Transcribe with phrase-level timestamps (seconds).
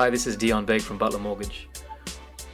[0.00, 1.68] Hi, this is Dion Bake from Butler Mortgage.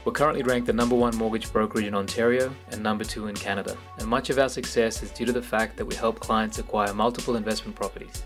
[0.04, 3.78] We're currently ranked the number one mortgage brokerage in Ontario and number two in Canada,
[4.00, 6.92] and much of our success is due to the fact that we help clients acquire
[6.92, 8.24] multiple investment properties.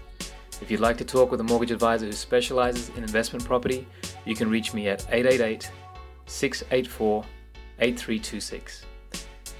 [0.62, 3.86] If you'd like to talk with a mortgage advisor who specializes in investment property,
[4.24, 5.70] you can reach me at 888
[6.24, 7.22] 684
[7.78, 8.86] 8326.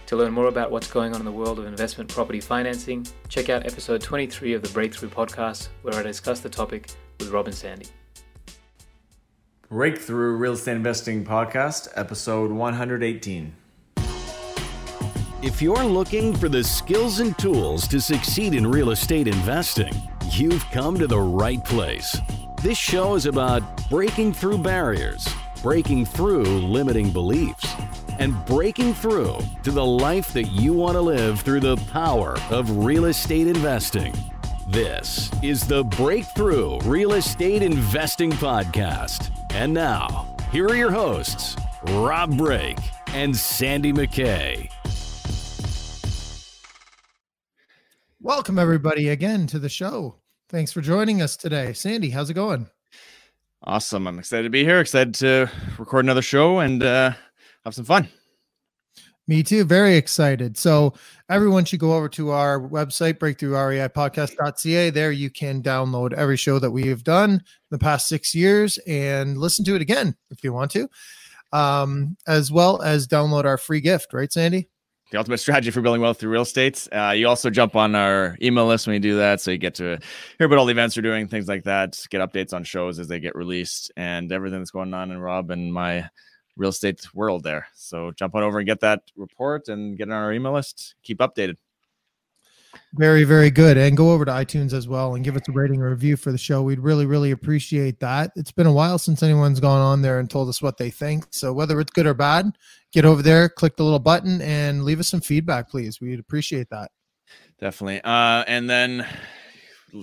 [0.07, 3.51] To learn more about what's going on in the world of investment property financing, check
[3.51, 6.89] out episode 23 of the Breakthrough podcast, where I discuss the topic
[7.19, 7.89] with Rob and Sandy.
[9.71, 13.55] Breakthrough Real Estate Investing Podcast, episode 118.
[15.43, 19.93] If you're looking for the skills and tools to succeed in real estate investing,
[20.33, 22.19] you've come to the right place.
[22.61, 25.25] This show is about breaking through barriers,
[25.63, 27.73] breaking through limiting beliefs,
[28.19, 32.85] and breaking through to the life that you want to live through the power of
[32.85, 34.13] real estate investing.
[34.67, 39.31] This is the Breakthrough Real Estate Investing Podcast.
[39.53, 41.57] And now, here are your hosts,
[41.89, 44.71] Rob Brake and Sandy McKay.
[48.21, 50.17] Welcome, everybody, again to the show.
[50.49, 51.73] Thanks for joining us today.
[51.73, 52.69] Sandy, how's it going?
[53.65, 54.07] Awesome.
[54.07, 57.13] I'm excited to be here, excited to record another show and uh,
[57.65, 58.09] have some fun.
[59.27, 59.65] Me too.
[59.65, 60.57] Very excited.
[60.57, 60.95] So
[61.31, 64.91] everyone should go over to our website, breakthroughreipodcast.ca.
[64.91, 68.79] There you can download every show that we have done in the past six years
[68.87, 70.89] and listen to it again if you want to,
[71.53, 74.69] um, as well as download our free gift, right, Sandy?
[75.13, 76.87] The ultimate strategy for building wealth through real estate.
[76.93, 79.41] Uh, you also jump on our email list when you do that.
[79.41, 79.99] So you get to
[80.39, 83.09] hear about all the events we're doing, things like that, get updates on shows as
[83.09, 86.09] they get released, and everything that's going on in Rob and my
[86.61, 87.67] real estate world there.
[87.75, 90.95] So jump on over and get that report and get on our email list.
[91.03, 91.57] Keep updated.
[92.95, 93.77] Very, very good.
[93.79, 96.33] And go over to iTunes as well and give us a rating or review for
[96.33, 96.63] the show.
[96.63, 98.31] We'd really, really appreciate that.
[98.37, 101.25] It's been a while since anyone's gone on there and told us what they think.
[101.31, 102.53] So whether it's good or bad,
[102.93, 106.01] get over there, click the little button, and leave us some feedback, please.
[106.01, 106.91] We'd appreciate that.
[107.59, 108.03] Definitely.
[108.03, 109.07] Uh, and then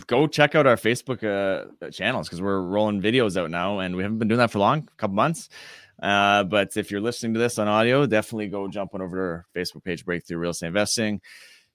[0.07, 4.03] go check out our Facebook uh, channels because we're rolling videos out now, and we
[4.03, 5.49] haven't been doing that for long, a couple months.
[6.01, 9.21] Uh, but if you're listening to this on audio, definitely go jump on over to
[9.21, 11.21] our Facebook page, Breakthrough Real Estate Investing.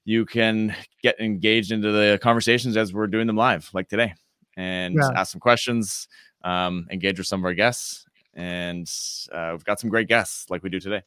[0.05, 4.15] You can get engaged into the conversations as we're doing them live, like today,
[4.57, 5.11] and yeah.
[5.17, 6.09] ask some questions,
[6.43, 8.05] um, engage with some of our guests.
[8.35, 8.91] And
[9.33, 11.03] uh, we've got some great guests like we do today.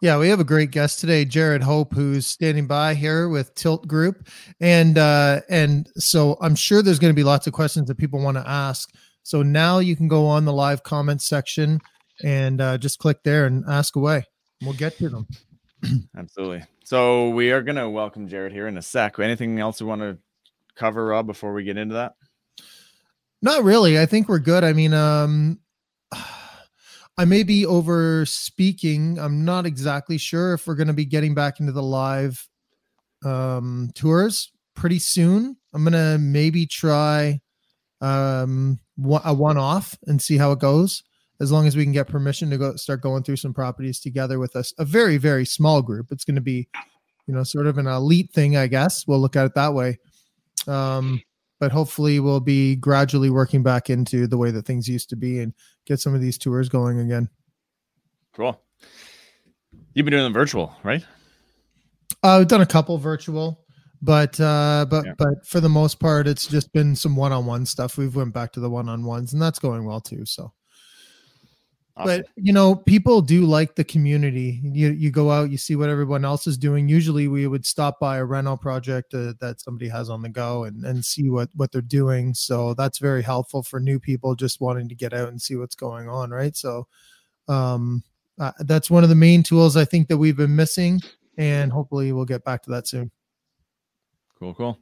[0.00, 3.88] Yeah, we have a great guest today, Jared Hope, who's standing by here with Tilt
[3.88, 4.28] Group,
[4.60, 8.22] and uh, and so I'm sure there's going to be lots of questions that people
[8.22, 8.88] want to ask.
[9.24, 11.80] So now you can go on the live comment section
[12.22, 14.24] and uh, just click there and ask away.
[14.62, 15.26] We'll get to them.
[16.16, 16.64] Absolutely.
[16.84, 19.18] So we are going to welcome Jared here in a sec.
[19.18, 20.18] Anything else you want to
[20.74, 22.14] cover, Rob, before we get into that?
[23.40, 23.98] Not really.
[23.98, 24.64] I think we're good.
[24.64, 25.60] I mean, um,
[27.18, 29.18] I may be over speaking.
[29.18, 32.48] I'm not exactly sure if we're going to be getting back into the live
[33.24, 35.56] um, tours pretty soon.
[35.74, 37.40] I'm going to maybe try
[38.00, 38.78] um,
[39.24, 41.02] a one off and see how it goes
[41.40, 44.38] as long as we can get permission to go start going through some properties together
[44.38, 46.10] with us a very very small group.
[46.10, 46.68] It's going to be
[47.26, 49.06] you know sort of an elite thing i guess.
[49.06, 49.98] We'll look at it that way.
[50.66, 51.22] Um,
[51.60, 55.40] but hopefully we'll be gradually working back into the way that things used to be
[55.40, 55.52] and
[55.86, 57.28] get some of these tours going again.
[58.32, 58.60] Cool.
[59.94, 61.04] You've been doing them virtual right?
[62.24, 63.64] Uh, i've done a couple virtual
[64.02, 65.12] but uh but yeah.
[65.18, 67.96] but for the most part it's just been some one-on-one stuff.
[67.96, 70.52] We've went back to the one-on-ones and that's going well too so
[71.98, 72.22] Awesome.
[72.22, 74.60] But you know, people do like the community.
[74.62, 76.88] You you go out, you see what everyone else is doing.
[76.88, 80.62] Usually, we would stop by a rental project uh, that somebody has on the go
[80.62, 82.34] and and see what what they're doing.
[82.34, 85.74] So that's very helpful for new people just wanting to get out and see what's
[85.74, 86.56] going on, right?
[86.56, 86.86] So,
[87.48, 88.04] um,
[88.38, 91.00] uh, that's one of the main tools I think that we've been missing,
[91.36, 93.10] and hopefully, we'll get back to that soon.
[94.38, 94.78] Cool, cool.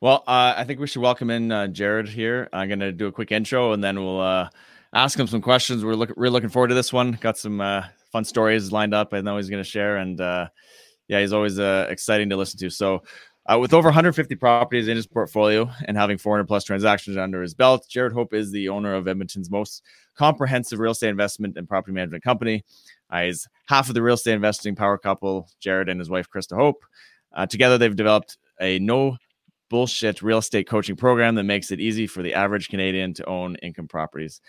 [0.00, 2.48] Well, uh, I think we should welcome in uh, Jared here.
[2.52, 4.48] I'm going to do a quick intro, and then we'll uh,
[4.92, 5.84] ask him some questions.
[5.84, 7.12] We're really looking forward to this one.
[7.20, 9.12] Got some uh, fun stories lined up.
[9.12, 10.48] I know he's going to share, and uh,
[11.08, 12.70] yeah, he's always uh, exciting to listen to.
[12.70, 13.02] So.
[13.50, 17.54] Uh, with over 150 properties in his portfolio and having 400 plus transactions under his
[17.54, 19.82] belt, Jared Hope is the owner of Edmonton's most
[20.14, 22.62] comprehensive real estate investment and property management company.
[23.08, 26.54] Uh, he's half of the real estate investing power couple, Jared and his wife, Krista
[26.54, 26.84] Hope.
[27.32, 29.16] Uh, together, they've developed a no
[29.70, 33.56] bullshit real estate coaching program that makes it easy for the average Canadian to own
[33.56, 34.40] income properties.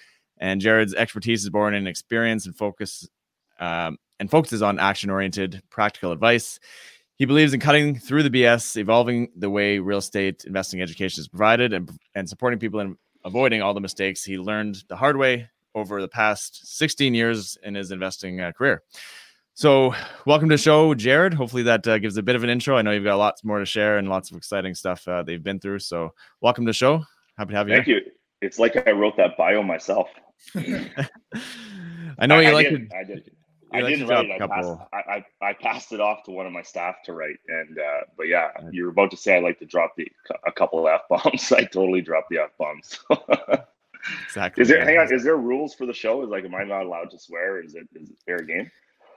[0.41, 3.07] And Jared's expertise is born in experience and focus
[3.59, 6.59] um, and focuses on action oriented practical advice.
[7.15, 11.27] He believes in cutting through the BS, evolving the way real estate investing education is
[11.27, 15.47] provided, and, and supporting people in avoiding all the mistakes he learned the hard way
[15.75, 18.81] over the past 16 years in his investing uh, career.
[19.53, 19.94] So,
[20.25, 21.35] welcome to the show, Jared.
[21.35, 22.77] Hopefully, that uh, gives a bit of an intro.
[22.77, 25.44] I know you've got lots more to share and lots of exciting stuff uh, they've
[25.44, 25.79] been through.
[25.79, 27.03] So, welcome to the show.
[27.37, 27.75] Happy to have you.
[27.75, 27.97] Thank here.
[27.97, 28.11] you.
[28.41, 30.07] It's like I wrote that bio myself.
[30.55, 32.93] I know I, you I like did, it.
[32.93, 33.31] I did.
[33.73, 34.41] I didn't write it.
[34.41, 37.38] I passed, I, I, I, passed it off to one of my staff to write.
[37.47, 40.11] And uh, but yeah, you're about to say I like to drop the
[40.45, 41.51] a couple of f bombs.
[41.51, 42.99] I totally dropped the f bombs.
[44.25, 44.61] exactly.
[44.61, 44.83] Is there?
[44.83, 45.13] Hang on.
[45.13, 46.23] Is there rules for the show?
[46.23, 47.63] Is like, am I not allowed to swear?
[47.63, 48.69] Is it is it fair game?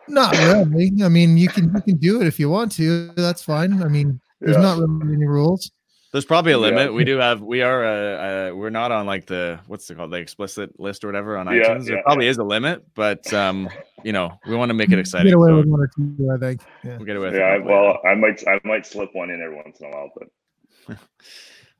[0.07, 0.93] Not really.
[1.03, 3.09] I mean, you can you can do it if you want to.
[3.13, 3.83] That's fine.
[3.83, 4.63] I mean, there's yeah.
[4.63, 5.71] not really any rules.
[6.15, 6.91] There's probably a limit.
[6.91, 6.97] Yeah.
[6.97, 7.41] We do have.
[7.41, 7.85] We are.
[7.85, 11.37] Uh, uh, we're not on like the what's it called, the explicit list or whatever
[11.37, 11.87] on yeah, iTunes.
[11.87, 13.69] There probably is a limit, but um,
[14.05, 15.27] you know, we want to make it exciting.
[15.27, 16.61] Get away so with one or two, I think.
[16.85, 16.99] Yeah.
[16.99, 17.33] We'll get away.
[17.35, 17.59] yeah.
[17.59, 18.47] Well, I might.
[18.47, 20.99] I might slip one in every once in a while, but.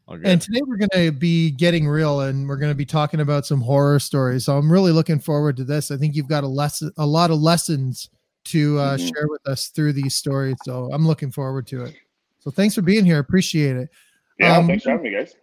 [0.25, 3.47] and today we're going to be getting real and we're going to be talking about
[3.47, 4.47] some horror stories.
[4.47, 5.93] So I'm really looking forward to this.
[5.93, 8.11] I think you've got a lesson, a lot of lessons
[8.47, 9.07] to uh, mm-hmm.
[9.07, 10.57] share with us through these stories.
[10.65, 11.95] So I'm looking forward to it.
[12.41, 13.21] So thanks for being here.
[13.21, 13.91] Appreciate it.
[14.39, 15.35] Yeah, um, thanks for having me, guys.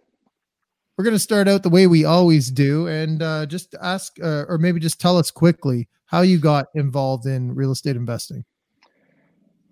[0.96, 4.44] We're going to start out the way we always do and uh, just ask, uh,
[4.48, 8.44] or maybe just tell us quickly how you got involved in real estate investing.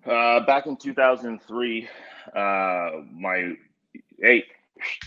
[0.06, 1.88] Uh, back in 2003,
[2.34, 3.52] uh, my
[4.18, 4.44] hey,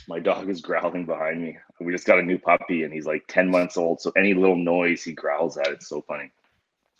[0.07, 1.57] my dog is growling behind me.
[1.79, 4.01] We just got a new puppy and he's like 10 months old.
[4.01, 6.31] So any little noise he growls at, it's so funny.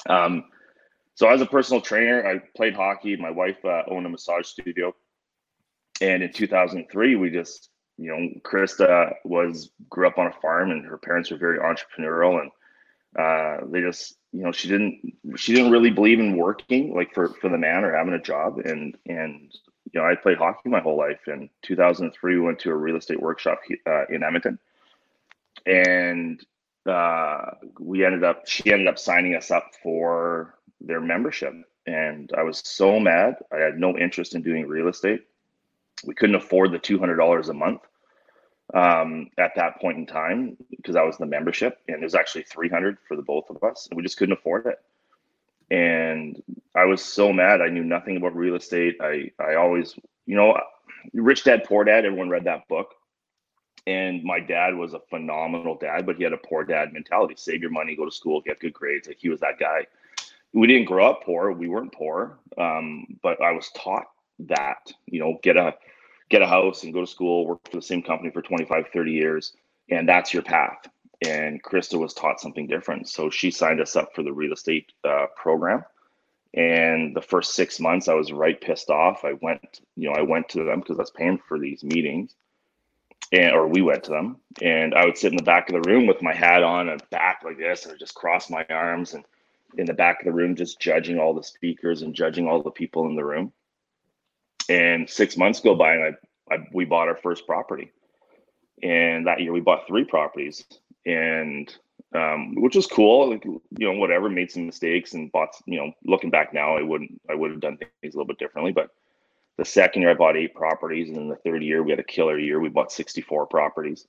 [0.10, 0.46] Um,
[1.16, 3.16] so as a personal trainer, I played hockey.
[3.16, 4.96] My wife uh, owned a massage studio,
[6.04, 10.86] and in 2003, we just, you know, Krista was grew up on a farm, and
[10.86, 12.52] her parents were very entrepreneurial, and
[13.18, 17.30] uh, they just, you know, she didn't she didn't really believe in working like for
[17.30, 19.56] for the man or having a job, and and
[19.94, 21.22] you know, I played hockey my whole life.
[21.28, 24.60] In 2003, we went to a real estate workshop uh, in Edmonton,
[25.66, 26.44] and
[26.86, 31.54] uh, we ended up she ended up signing us up for their membership.
[31.86, 33.36] And I was so mad.
[33.54, 35.22] I had no interest in doing real estate.
[36.06, 37.82] We couldn't afford the $200 a month
[38.74, 41.80] um, at that point in time because that was the membership.
[41.88, 43.88] And it was actually 300 for the both of us.
[43.90, 44.80] And we just couldn't afford it.
[45.74, 46.42] And
[46.76, 47.62] I was so mad.
[47.62, 48.98] I knew nothing about real estate.
[49.02, 49.96] I, I always,
[50.26, 50.58] you know,
[51.14, 52.94] Rich Dad Poor Dad, everyone read that book.
[53.86, 57.62] And my dad was a phenomenal dad, but he had a poor dad mentality save
[57.62, 59.08] your money, go to school, get good grades.
[59.08, 59.88] Like he was that guy
[60.54, 61.52] we didn't grow up poor.
[61.52, 64.06] We weren't poor, um, but I was taught
[64.48, 65.74] that you know get a
[66.30, 69.12] get a house and go to school, work for the same company for 25, 30
[69.12, 69.54] years,
[69.90, 70.80] and that's your path.
[71.26, 74.92] And Krista was taught something different, so she signed us up for the real estate
[75.04, 75.84] uh, program.
[76.56, 79.24] And the first six months, I was right pissed off.
[79.24, 82.36] I went, you know, I went to them because I was paying for these meetings,
[83.32, 85.90] and or we went to them, and I would sit in the back of the
[85.90, 89.24] room with my hat on and back like this, and just cross my arms and
[89.78, 92.72] in the back of the room just judging all the speakers and judging all the
[92.72, 93.52] people in the room.
[94.70, 96.16] And six months go by, and
[96.50, 97.92] I, I we bought our first property.
[98.82, 100.64] And that year we bought three properties,
[101.06, 101.74] and
[102.16, 103.32] um, which was cool.
[103.32, 105.56] Like, you know, whatever, made some mistakes and bought.
[105.66, 107.22] You know, looking back now, I wouldn't.
[107.30, 108.72] I would have done things a little bit differently.
[108.72, 108.90] But
[109.58, 112.04] the second year I bought eight properties, and then the third year we had a
[112.04, 112.60] killer year.
[112.60, 114.08] We bought sixty four properties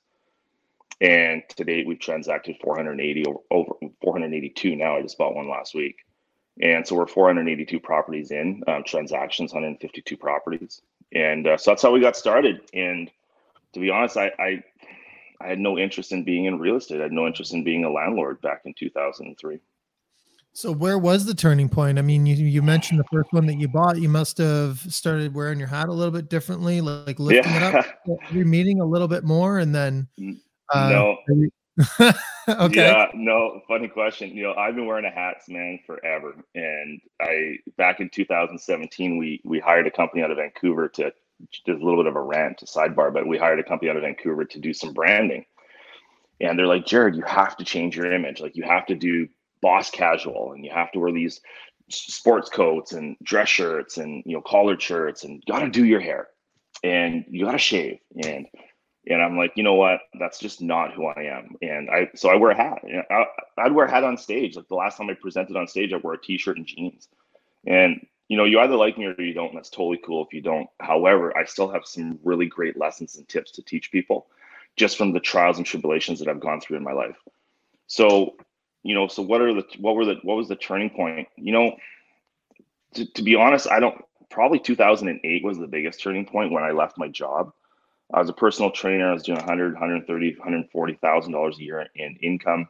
[1.00, 4.96] and to date, we've transacted 480 over 482 now.
[4.96, 5.96] I just bought one last week.
[6.60, 10.82] And so we're 482 properties in um, transactions, 152 properties.
[11.12, 12.60] And uh, so that's how we got started.
[12.72, 13.10] And
[13.72, 14.64] to be honest, I, I,
[15.40, 17.00] I had no interest in being in real estate.
[17.00, 19.58] I had no interest in being a landlord back in 2003.
[20.56, 21.98] So where was the turning point?
[21.98, 24.00] I mean, you, you mentioned the first one that you bought.
[24.00, 27.68] You must have started wearing your hat a little bit differently, like lifting yeah.
[27.70, 27.86] it up
[28.28, 30.06] every meeting a little bit more, and then
[30.72, 31.16] uh, no.
[32.48, 32.86] okay.
[32.86, 34.30] Yeah, no, funny question.
[34.30, 36.36] You know, I've been wearing a hats man forever.
[36.54, 41.12] And I back in 2017 we we hired a company out of Vancouver to
[41.50, 43.96] just a little bit of a rant, a sidebar, but we hired a company out
[43.96, 45.44] of Vancouver to do some branding.
[46.40, 48.40] And they're like, Jared, you have to change your image.
[48.40, 49.28] Like you have to do
[49.60, 51.40] boss casual and you have to wear these
[51.88, 56.00] sports coats and dress shirts and you know collared shirts and you gotta do your
[56.00, 56.28] hair
[56.82, 58.46] and you gotta shave and
[59.06, 60.00] and I'm like, you know what?
[60.18, 61.56] That's just not who I am.
[61.60, 62.82] And I, so I wear a hat.
[63.10, 63.24] I,
[63.58, 64.56] I'd wear a hat on stage.
[64.56, 67.08] Like the last time I presented on stage, I wore a t-shirt and jeans.
[67.66, 69.54] And you know, you either like me or you don't.
[69.54, 70.68] that's totally cool if you don't.
[70.80, 74.26] However, I still have some really great lessons and tips to teach people,
[74.76, 77.16] just from the trials and tribulations that I've gone through in my life.
[77.86, 78.36] So,
[78.82, 81.28] you know, so what are the what were the what was the turning point?
[81.36, 81.76] You know,
[82.94, 84.02] to, to be honest, I don't.
[84.30, 87.52] Probably 2008 was the biggest turning point when I left my job
[88.12, 89.08] I was a personal trainer.
[89.10, 92.68] I was doing 100, 130, 140,000 dollars a year in income.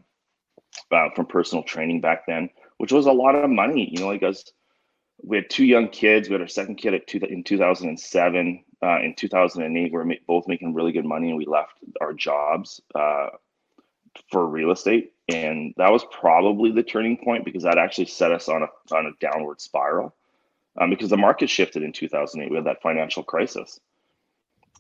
[0.93, 3.89] uh, from personal training back then, which was a lot of money.
[3.93, 4.45] You know, like us,
[5.23, 6.29] we had two young kids.
[6.29, 8.65] We had our second kid two, in 2007.
[8.83, 12.13] Uh, in 2008, we were ma- both making really good money, and we left our
[12.15, 13.29] jobs uh,
[14.31, 15.13] for real estate.
[15.29, 19.07] And that was probably the turning point because that actually set us on a on
[19.07, 20.15] a downward spiral.
[20.81, 22.51] Um, because the market shifted in 2008.
[22.51, 23.81] We had that financial crisis.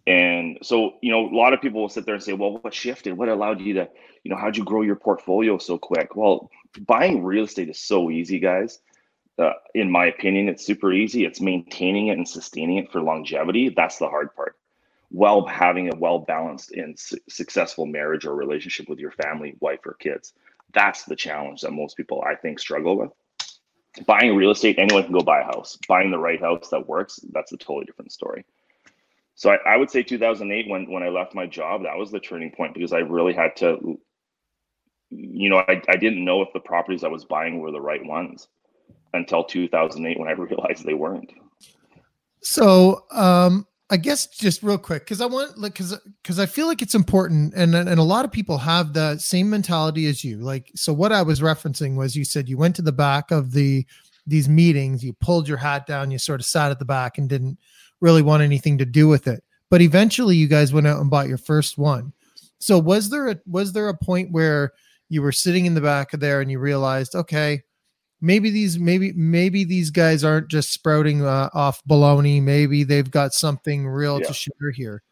[0.07, 2.75] And so, you know, a lot of people will sit there and say, well, what
[2.75, 3.17] shifted?
[3.17, 3.89] What allowed you to,
[4.23, 6.15] you know, how'd you grow your portfolio so quick?
[6.15, 6.51] Well,
[6.87, 8.81] buying real estate is so easy, guys.
[9.39, 11.25] Uh, in my opinion, it's super easy.
[11.25, 13.71] It's maintaining it and sustaining it for longevity.
[13.71, 14.57] That's the hard part.
[15.09, 19.81] While having a well balanced and su- successful marriage or relationship with your family, wife,
[19.87, 20.35] or kids.
[20.73, 23.11] That's the challenge that most people, I think, struggle with.
[24.07, 25.79] Buying real estate, anyone can go buy a house.
[25.89, 28.45] Buying the right house that works, that's a totally different story.
[29.35, 32.21] So I, I would say 2008 when when I left my job, that was the
[32.21, 33.99] turning point because I really had to,
[35.11, 38.05] you know, I, I didn't know if the properties I was buying were the right
[38.05, 38.49] ones
[39.13, 41.33] until 2008 when I realized they weren't.
[42.41, 46.67] So, um, I guess just real quick, because I want like because because I feel
[46.67, 50.39] like it's important, and and a lot of people have the same mentality as you.
[50.39, 53.53] Like, so what I was referencing was you said you went to the back of
[53.53, 53.87] the
[54.27, 57.29] these meetings, you pulled your hat down, you sort of sat at the back and
[57.29, 57.59] didn't
[58.01, 59.43] really want anything to do with it.
[59.71, 62.13] But eventually, you guys went out and bought your first one.
[62.59, 64.73] So was there a was there a point where
[65.09, 67.63] you were sitting in the back of there and you realized, okay,
[68.21, 72.43] maybe these maybe maybe these guys aren't just sprouting uh, off baloney.
[72.43, 74.29] Maybe they've got something real Yeah.
[74.29, 75.03] to share here.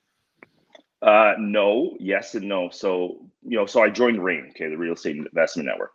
[1.03, 2.71] Uh, no, yes, and no.
[2.71, 5.93] So you know, so I joined REIN, okay, the Real Estate Investment Network.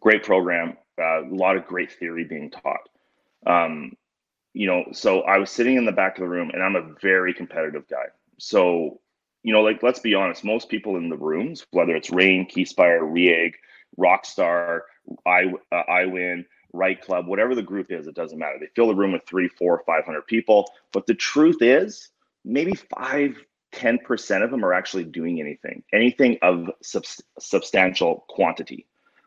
[0.00, 2.88] Great program, uh, a lot of great theory being taught.
[3.46, 3.92] Um,
[4.56, 6.94] you know, so I was sitting in the back of the room, and I'm a
[7.02, 8.06] very competitive guy.
[8.38, 9.00] So
[9.42, 13.00] you know, like let's be honest, most people in the rooms, whether it's REIN, Keyspire,
[13.02, 13.54] Rieg,
[13.98, 14.80] Rockstar,
[15.26, 18.56] I uh, iWin, Right Club, whatever the group is, it doesn't matter.
[18.58, 20.72] They fill the room with three, four, five hundred people.
[20.90, 22.08] But the truth is,
[22.46, 23.36] maybe five,
[23.72, 28.86] 10% of them are actually doing anything, anything of subs- substantial quantity,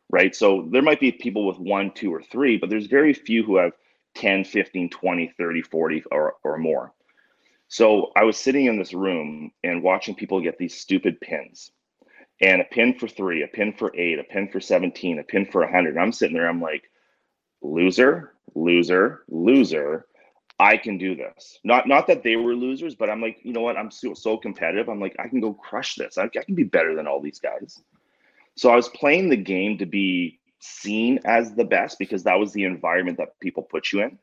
[0.10, 0.36] right?
[0.36, 3.58] So there might be people with one, two, or three, but there's very few who
[3.58, 3.74] have
[4.16, 6.94] 10, 15, 20, 30, 40, or, or more.
[7.68, 11.72] So I was sitting in this room and watching people get these stupid pins
[12.42, 15.46] and a pin for three, a pin for eight, a pin for 17, a pin
[15.46, 15.98] for 100.
[15.98, 16.90] I'm sitting there, I'm like,
[17.62, 20.06] loser, loser, loser.
[20.60, 21.60] I can do this.
[21.64, 23.78] Not not that they were losers, but I'm like, you know what?
[23.78, 24.90] I'm so, so competitive.
[24.90, 26.18] I'm like, I can go crush this.
[26.18, 27.82] I, I can be better than all these guys.
[28.56, 32.54] So I was playing the game to be seen as the best because that was
[32.54, 34.18] the environment that people put you in.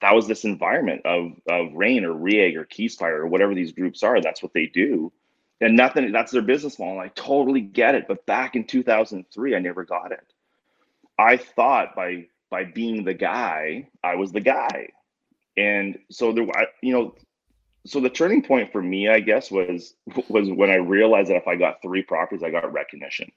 [0.00, 4.02] That was this environment of of REIN or Rieg or Keyspire or whatever these groups
[4.02, 4.20] are.
[4.20, 5.12] That's what they do.
[5.60, 6.98] And nothing, that's their business model.
[6.98, 8.06] I totally get it.
[8.08, 10.26] But back in 2003, I never got it.
[11.18, 14.90] I thought by by being the guy, I was the guy.
[15.56, 16.46] And so there,
[16.82, 17.14] you know,
[17.86, 19.94] so the turning point for me, I guess, was
[20.28, 23.30] was when I realized that if I got three properties, I got recognition,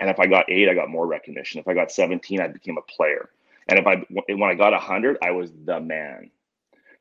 [0.00, 1.60] and if I got eight, I got more recognition.
[1.60, 3.30] If I got seventeen, I became a player,
[3.68, 6.30] and if I when I got hundred, I was the man.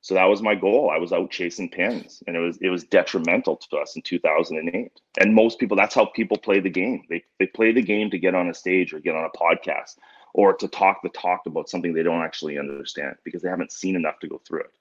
[0.04, 0.90] So that was my goal.
[0.90, 4.92] I was out chasing pins, and it was it was detrimental to us in 2008.
[5.20, 7.04] And most people, that's how people play the game.
[7.08, 9.98] They they play the game to get on a stage or get on a podcast
[10.34, 13.96] or to talk the talk about something they don't actually understand because they haven't seen
[13.96, 14.72] enough to go through it.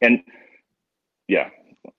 [0.00, 0.22] And
[1.28, 1.50] yeah,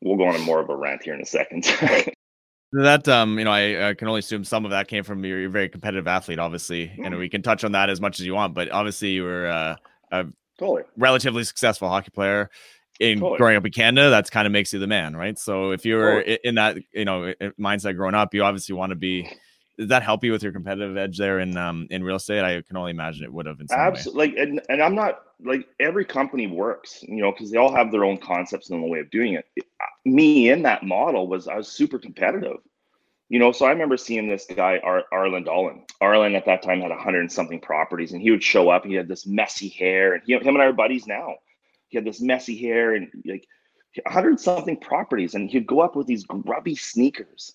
[0.01, 1.65] we'll go on a more of a rant here in a second.
[2.73, 5.39] That um, you know, I, I can only assume some of that came from your,
[5.39, 8.33] your very competitive athlete, obviously, and we can touch on that as much as you
[8.33, 8.53] want.
[8.53, 9.75] But obviously, you were uh,
[10.11, 10.25] a
[10.59, 10.83] totally.
[10.97, 12.49] relatively successful hockey player
[12.99, 13.37] in Totally.
[13.37, 14.09] growing up in Canada.
[14.09, 15.37] That's kind of makes you the man, right?
[15.39, 16.39] So if you were Totally.
[16.43, 19.29] in that, you know, mindset growing up, you obviously want to be.
[19.77, 22.43] Does that help you with your competitive edge there in um in real estate?
[22.43, 23.59] I can only imagine it would have.
[23.69, 24.27] Absolutely.
[24.27, 27.91] Like, and, and I'm not like every company works, you know, because they all have
[27.91, 29.45] their own concepts and the way of doing it.
[30.03, 32.57] Me in that model was I was super competitive,
[33.29, 33.51] you know.
[33.51, 35.85] So I remember seeing this guy, Ar- Arlen Dolan.
[36.01, 38.83] Arlen at that time had a hundred and something properties, and he would show up.
[38.83, 41.35] He had this messy hair, and he, him and I are buddies now.
[41.89, 43.45] He had this messy hair and like
[44.03, 47.53] a hundred something properties, and he'd go up with these grubby sneakers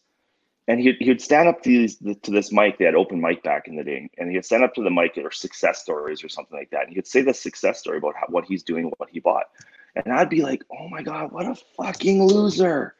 [0.68, 2.78] and he'd, he'd stand up to, these, to this mic.
[2.78, 5.18] They had open mic back in the day, and he'd stand up to the mic
[5.18, 6.86] or success stories or something like that.
[6.86, 9.46] And he'd say the success story about how, what he's doing, what he bought,
[9.94, 12.94] and I'd be like, "Oh my god, what a fucking loser!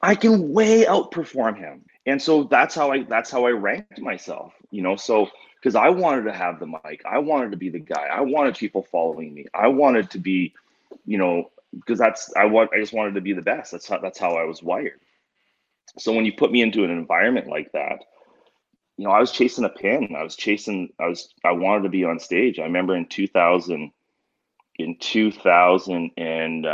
[0.00, 4.54] I can way outperform him." And so that's how I that's how I ranked myself,
[4.70, 4.96] you know.
[4.96, 5.28] So
[5.60, 8.56] because I wanted to have the mic, I wanted to be the guy, I wanted
[8.56, 10.54] people following me, I wanted to be,
[11.04, 13.72] you know, because that's I want I just wanted to be the best.
[13.72, 15.00] That's how that's how I was wired.
[15.98, 17.98] So when you put me into an environment like that,
[18.98, 20.14] you know, I was chasing a pin.
[20.16, 20.90] I was chasing.
[21.00, 21.34] I was.
[21.44, 22.60] I wanted to be on stage.
[22.60, 23.92] I remember in 2000,
[24.78, 26.70] in 2005,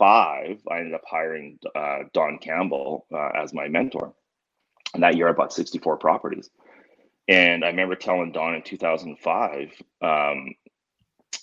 [0.00, 4.14] I ended up hiring uh, Don Campbell uh, as my mentor,
[4.94, 6.50] and that year I bought 64 properties.
[7.28, 10.54] And I remember telling Don in 2005 um,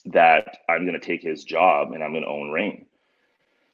[0.05, 2.85] that I'm going to take his job and I'm going to own REIN.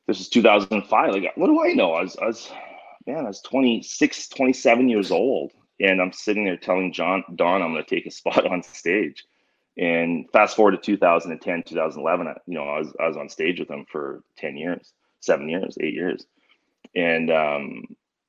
[0.08, 1.14] This is 2005.
[1.14, 1.94] Like, what do I know?
[1.94, 2.52] I was, I was,
[3.08, 5.52] man, I was 26, 27 years old.
[5.80, 9.24] And I'm sitting there telling John, Don, I'm going to take a spot on stage.
[9.78, 13.72] And fast forward to 2010, 2011, you know, I was, I was on stage with
[13.72, 16.28] him for 10 years, seven years, eight years.
[16.96, 17.84] And, um,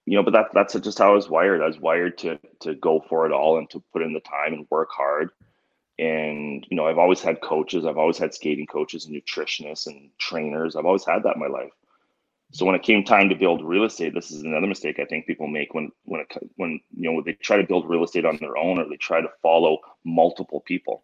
[0.06, 1.60] you know, but that, that's just how I was wired.
[1.60, 4.54] I was wired to, to go for it all and to put in the time
[4.54, 5.30] and work hard
[5.98, 7.84] and, you know, I've always had coaches.
[7.84, 10.74] I've always had skating coaches and nutritionists and trainers.
[10.74, 11.72] I've always had that in my life.
[12.52, 15.26] So when it came time to build real estate, this is another mistake I think
[15.26, 18.36] people make when when it, when you know they try to build real estate on
[18.36, 21.02] their own or they try to follow multiple people,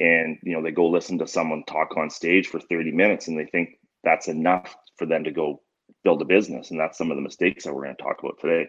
[0.00, 3.38] and you know they go listen to someone talk on stage for 30 minutes and
[3.38, 5.60] they think that's enough for them to go
[6.02, 8.40] build a business, and that's some of the mistakes that we're going to talk about
[8.40, 8.68] today.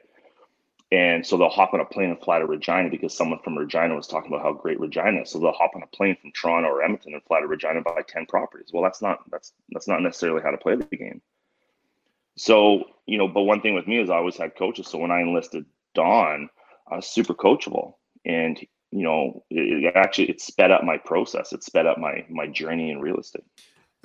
[0.92, 3.96] And so they'll hop on a plane and fly to Regina because someone from Regina
[3.96, 5.32] was talking about how great Regina is.
[5.32, 8.02] So they'll hop on a plane from Toronto or Edmonton and fly to Regina buy
[8.08, 8.70] 10 properties.
[8.72, 11.22] Well, that's not that's that's not necessarily how to play the game.
[12.38, 14.88] So, you know, but one thing with me is I always had coaches.
[14.88, 15.66] So when I enlisted
[15.96, 16.50] Don,
[16.92, 17.96] I was super coachable.
[18.26, 18.60] And,
[18.92, 21.52] you know, it, it actually it sped up my process.
[21.52, 23.46] It sped up my my journey in real estate.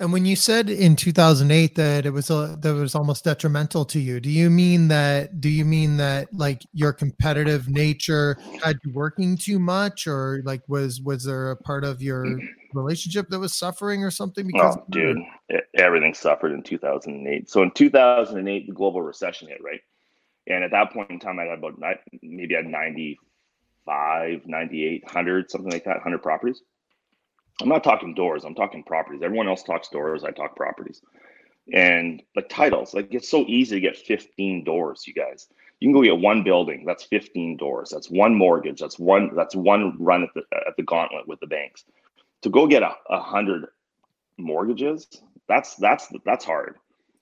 [0.01, 3.99] And when you said in 2008 that it was a, that was almost detrimental to
[3.99, 8.91] you, do you mean that do you mean that like your competitive nature had you
[8.93, 12.39] working too much or like was was there a part of your
[12.73, 15.19] relationship that was suffering or something because Oh, dude,
[15.75, 17.47] everything suffered in 2008.
[17.47, 19.81] So in 2008 the global recession hit, right?
[20.47, 21.77] And at that point in time I had about
[22.23, 26.63] maybe I had 95, 98, 100 something like that, 100 properties
[27.61, 28.43] I'm not talking doors.
[28.43, 29.21] I'm talking properties.
[29.23, 30.23] Everyone else talks doors.
[30.23, 31.01] I talk properties.
[31.73, 35.47] And like titles, like it's so easy to get 15 doors, you guys.
[35.79, 36.83] You can go get one building.
[36.85, 37.89] That's 15 doors.
[37.89, 38.79] That's one mortgage.
[38.79, 39.35] That's one.
[39.35, 41.85] That's one run at the at the gauntlet with the banks.
[42.43, 43.67] To go get a, a hundred
[44.37, 45.07] mortgages,
[45.47, 46.77] that's that's that's hard,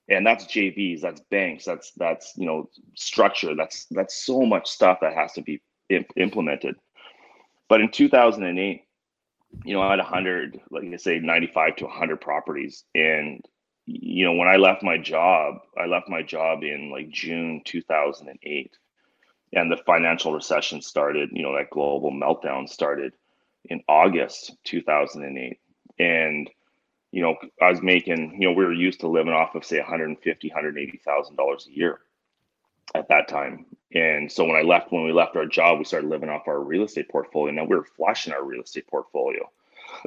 [0.08, 1.00] and that's JVs.
[1.00, 1.64] That's banks.
[1.64, 3.54] That's that's you know structure.
[3.54, 6.76] That's that's so much stuff that has to be imp- implemented.
[7.68, 8.82] But in 2008,
[9.64, 12.84] you know, I had 100, like I say, 95 to 100 properties.
[12.94, 13.44] And,
[13.86, 18.76] you know, when I left my job, I left my job in like June 2008.
[19.52, 23.12] And the financial recession started, you know, that global meltdown started
[23.64, 25.58] in August 2008.
[25.98, 26.50] And,
[27.10, 29.78] you know, I was making, you know, we were used to living off of say
[29.78, 32.00] 150, 180,000 dollars a year
[32.94, 33.66] at that time.
[33.92, 36.60] And so when I left, when we left our job, we started living off our
[36.60, 37.52] real estate portfolio.
[37.52, 39.50] Now we were flushing our real estate portfolio.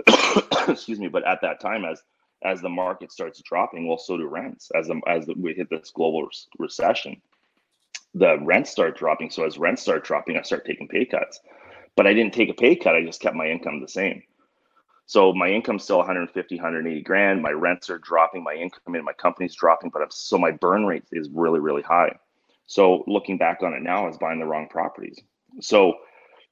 [0.68, 1.10] Excuse me.
[1.10, 2.02] But at that time, as
[2.44, 4.70] as the market starts dropping, well, so do rents.
[4.76, 6.28] As the, as the, we hit this global
[6.60, 7.22] recession,
[8.14, 9.30] the rents start dropping.
[9.30, 11.40] So as rents start dropping, I start taking pay cuts.
[11.96, 12.96] But I didn't take a pay cut.
[12.96, 14.24] I just kept my income the same.
[15.06, 17.42] So my income's still 150, 180 grand.
[17.42, 18.44] My rents are dropping.
[18.44, 21.82] My income in my company's dropping, but I'm, so my burn rate is really, really
[21.82, 22.18] high.
[22.66, 25.20] So looking back on it now, I was buying the wrong properties.
[25.62, 25.96] So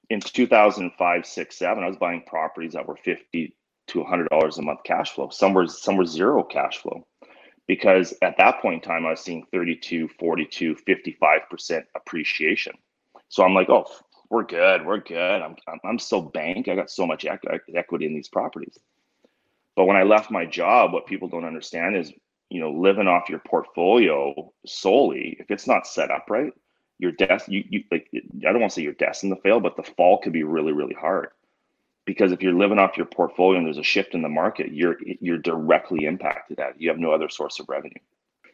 [0.10, 3.56] in 2005, six, seven, I was buying properties that were 50
[3.88, 5.30] to $100 a month cash flow.
[5.30, 7.06] Some were, some were zero cash flow
[7.67, 12.74] because at that point in time, I was seeing 32, 42, 55% appreciation.
[13.30, 13.86] So I'm like, oh,
[14.30, 14.86] we're good.
[14.86, 15.41] We're good.
[15.41, 16.67] I'm, I'm, I'm so bank.
[16.67, 18.78] I got so much equity in these properties.
[19.76, 22.12] But when I left my job, what people don't understand is
[22.52, 26.54] you know living off your portfolio solely if it's not set up right
[27.00, 29.78] your death you, you like i don't want to say you're destined to fail but
[29.78, 31.30] the fall could be really really hard.
[32.04, 34.98] Because if you're living off your portfolio and there's a shift in the market you're
[35.22, 38.02] you're directly impacted at you have no other source of revenue.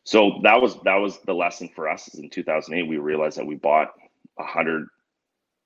[0.03, 3.47] So that was that was the lesson for us Is in 2008 we realized that
[3.47, 3.93] we bought
[4.35, 4.87] 100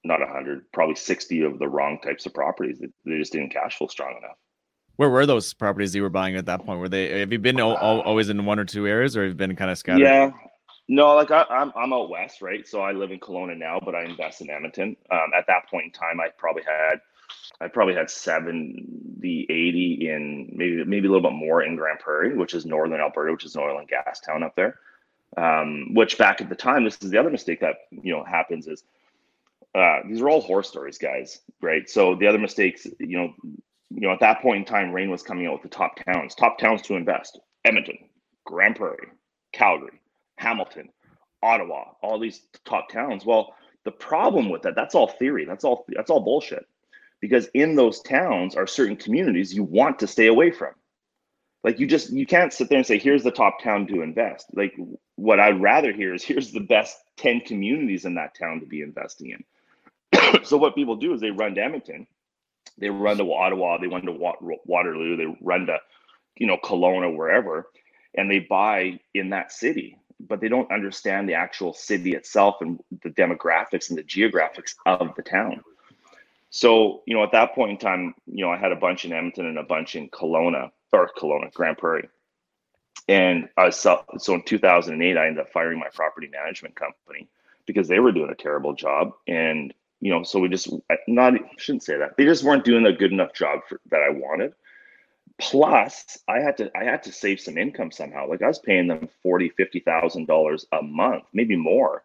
[0.04, 2.80] not 100 probably 60 of the wrong types of properties.
[2.80, 4.38] That they just didn't cash flow strong enough
[5.02, 6.80] where were those properties you were buying at that point?
[6.80, 7.22] Were they?
[7.22, 9.72] Have you been uh, always in one or two areas, or have you been kind
[9.72, 10.04] of scattered?
[10.04, 10.30] Yeah,
[10.88, 12.68] no, like I, am I'm, I'm out west, right?
[12.68, 14.96] So I live in Kelowna now, but I invest in Edmonton.
[15.10, 17.02] Um, at that point in time, I probably had,
[17.60, 22.38] I probably had 70, 80 in maybe maybe a little bit more in Grande Prairie,
[22.38, 24.78] which is northern Alberta, which is an oil and gas town up there.
[25.36, 28.68] Um, which back at the time, this is the other mistake that you know happens
[28.68, 28.84] is
[29.74, 31.90] uh, these are all horror stories, guys, right?
[31.90, 33.34] So the other mistakes, you know,
[33.94, 36.36] you know, at that point in time, REIN was coming out with the top towns,
[36.36, 37.98] top towns to invest: Edmonton,
[38.46, 39.10] Grande Prairie,
[39.54, 40.00] Calgary,
[40.38, 40.90] Hamilton,
[41.44, 43.26] Ottawa, all these top towns.
[43.26, 43.54] Well,
[43.86, 45.46] The problem with that, that's all theory.
[45.46, 46.66] That's all that's all bullshit.
[47.22, 50.74] Because in those towns are certain communities you want to stay away from.
[51.64, 54.48] Like you just you can't sit there and say, here's the top town to invest.
[54.54, 54.74] Like
[55.16, 58.82] what I'd rather hear is here's the best 10 communities in that town to be
[58.82, 60.44] investing in.
[60.44, 62.08] so what people do is they run to Edmonton,
[62.78, 65.78] they run to Ottawa, they run to Waterloo, they run to,
[66.38, 67.68] you know, Kelowna, wherever,
[68.16, 72.80] and they buy in that city but they don't understand the actual city itself and
[73.04, 75.64] the demographics and the geographics of the town.
[76.50, 79.14] So, you know, at that point in time, you know, I had a bunch in
[79.14, 82.10] Edmonton and a bunch in Kelowna or Kelowna, Grande Prairie.
[83.08, 87.30] And I so, so in 2008, I ended up firing my property management company
[87.66, 89.14] because they were doing a terrible job.
[89.28, 90.68] And, you know, so we just
[91.08, 92.18] not, shouldn't say that.
[92.18, 94.54] They just weren't doing a good enough job for, that I wanted.
[95.40, 98.28] Plus i had to i had to save some income somehow.
[98.28, 102.04] Like i was paying them 40 50 thousand dollars a month maybe more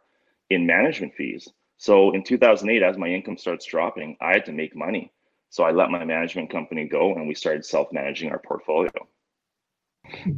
[0.49, 1.49] in management fees.
[1.77, 5.13] So in 2008 as my income starts dropping i had to make money.
[5.51, 8.93] So i let my management company go and we started self-managing our portfolio.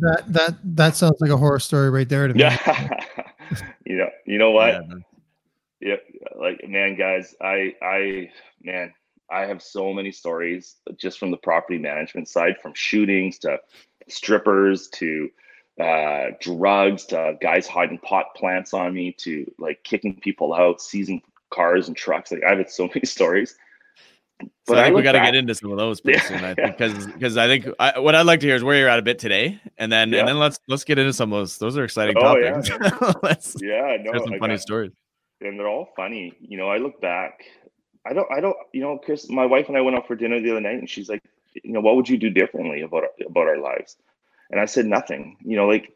[0.01, 2.41] That that that sounds like a horror story right there to me.
[2.41, 3.01] Yeah.
[3.87, 4.75] You know you know what?
[4.75, 4.99] Yeah,
[5.81, 5.97] yeah
[6.39, 8.31] like man guys i i
[8.63, 8.93] man
[9.31, 13.59] I have so many stories just from the property management side, from shootings to
[14.09, 15.29] strippers to
[15.81, 21.21] uh, drugs to guys hiding pot plants on me to like kicking people out, seizing
[21.51, 22.33] cars and trucks.
[22.33, 23.55] Like I've had so many stories.
[24.41, 26.45] But so I think we got to get into some of those pretty soon.
[26.45, 28.89] I think because because I think I, what I'd like to hear is where you're
[28.89, 30.21] at a bit today, and then yeah.
[30.21, 31.59] and then let's let's get into some of those.
[31.59, 33.57] Those are exciting oh, topics.
[33.61, 34.93] Yeah, yeah, no, some funny got, stories.
[35.41, 36.35] And they're all funny.
[36.41, 37.45] You know, I look back
[38.07, 40.41] I don't, I don't, you know, Chris, my wife and I went out for dinner
[40.41, 41.23] the other night and she's like,
[41.63, 43.97] you know, what would you do differently about, about our lives?
[44.51, 45.93] And I said, nothing, you know, like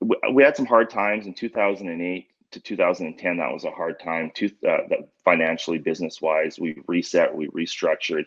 [0.00, 3.36] we, we had some hard times in 2008 to 2010.
[3.36, 4.78] That was a hard time to uh,
[5.24, 8.24] financially, business wise, we reset, we restructured.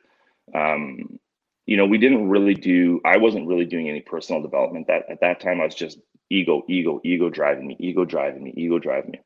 [0.54, 1.20] Um,
[1.66, 5.22] you know, we didn't really do, I wasn't really doing any personal development that at
[5.22, 5.98] that time I was just
[6.30, 9.22] ego, ego, ego driving me, ego driving me, ego driving me.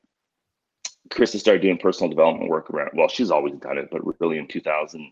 [1.10, 2.92] Krista started doing personal development work around.
[2.94, 5.12] Well, she's always done it, but really in 2000,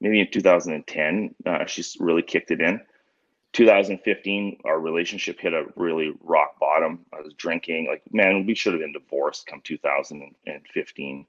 [0.00, 2.80] maybe in 2010, uh, she's really kicked it in.
[3.52, 7.04] 2015, our relationship hit a really rock bottom.
[7.12, 11.26] I was drinking, like man, we should have been divorced come 2015,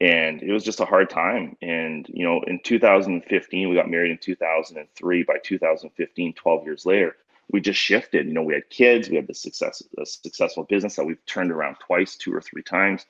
[0.00, 1.56] and it was just a hard time.
[1.60, 5.22] And you know, in 2015, we got married in 2003.
[5.24, 7.16] By 2015, 12 years later,
[7.52, 8.26] we just shifted.
[8.26, 11.50] You know, we had kids, we had the success, a successful business that we've turned
[11.50, 13.06] around twice, two or three times,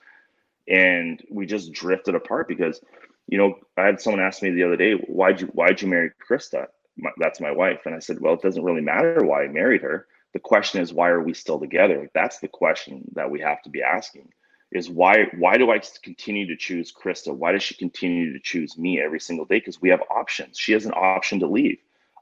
[0.68, 2.80] and we just drifted apart because,
[3.26, 6.10] you know, I had someone ask me the other day, why'd you why'd you marry
[6.26, 6.66] Krista?
[6.96, 9.82] My, that's my wife, and I said, well, it doesn't really matter why I married
[9.82, 10.06] her.
[10.32, 12.08] The question is, why are we still together?
[12.14, 14.32] That's the question that we have to be asking.
[14.72, 17.34] Is why why do I continue to choose Krista?
[17.34, 19.58] Why does she continue to choose me every single day?
[19.58, 20.58] Because we have options.
[20.58, 21.78] She has an option to leave.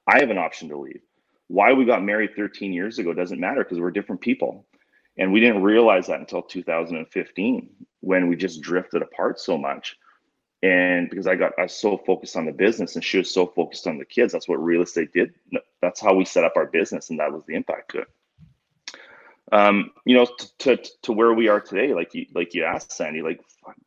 [0.07, 1.03] I have an option to leave
[1.49, 4.67] why we got married 13 years ago doesn't matter because we're different people.
[5.17, 9.97] And we didn't realize that until 2015 when we just drifted apart so much.
[10.63, 13.47] And because I got I was so focused on the business and she was so
[13.47, 15.35] focused on the kids, that's what real estate did.
[15.81, 18.09] That's how we set up our business, and that was the impact it.
[19.53, 22.91] Um, you know, to, to to where we are today, like you like you asked
[22.91, 23.41] Sandy, like,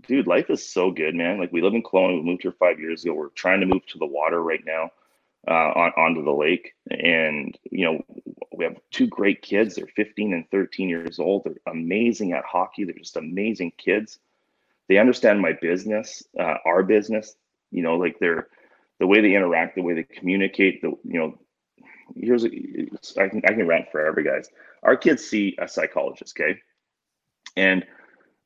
[0.08, 1.40] dude, life is so good, man.
[1.40, 3.14] Like we live in Kelowna, we moved here five years ago.
[3.14, 4.92] We're trying to move to the water right now
[5.48, 6.74] uh, on, onto the lake.
[6.90, 8.02] And, you know,
[8.56, 9.76] we have two great kids.
[9.76, 11.44] They're 15 and 13 years old.
[11.44, 12.84] They're amazing at hockey.
[12.84, 14.20] They're just amazing kids.
[14.88, 17.36] They understand my business, uh, our business,
[17.72, 18.48] you know, like they're
[19.00, 21.40] the way they interact, the way they communicate, the, you know,
[22.16, 24.50] here's, I can, I can rant forever guys.
[24.84, 26.38] Our kids see a psychologist.
[26.40, 26.60] Okay.
[27.56, 27.86] And,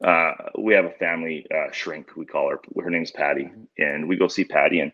[0.04, 2.60] uh, we have a family uh, shrink, we call her.
[2.82, 4.92] Her name's Patty, and we go see Patty, and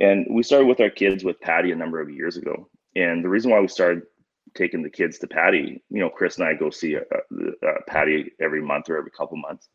[0.00, 2.68] and we started with our kids with Patty a number of years ago.
[2.96, 4.04] And the reason why we started
[4.54, 7.82] taking the kids to Patty, you know, Chris and I go see a, a, a
[7.86, 9.68] Patty every month or every couple months.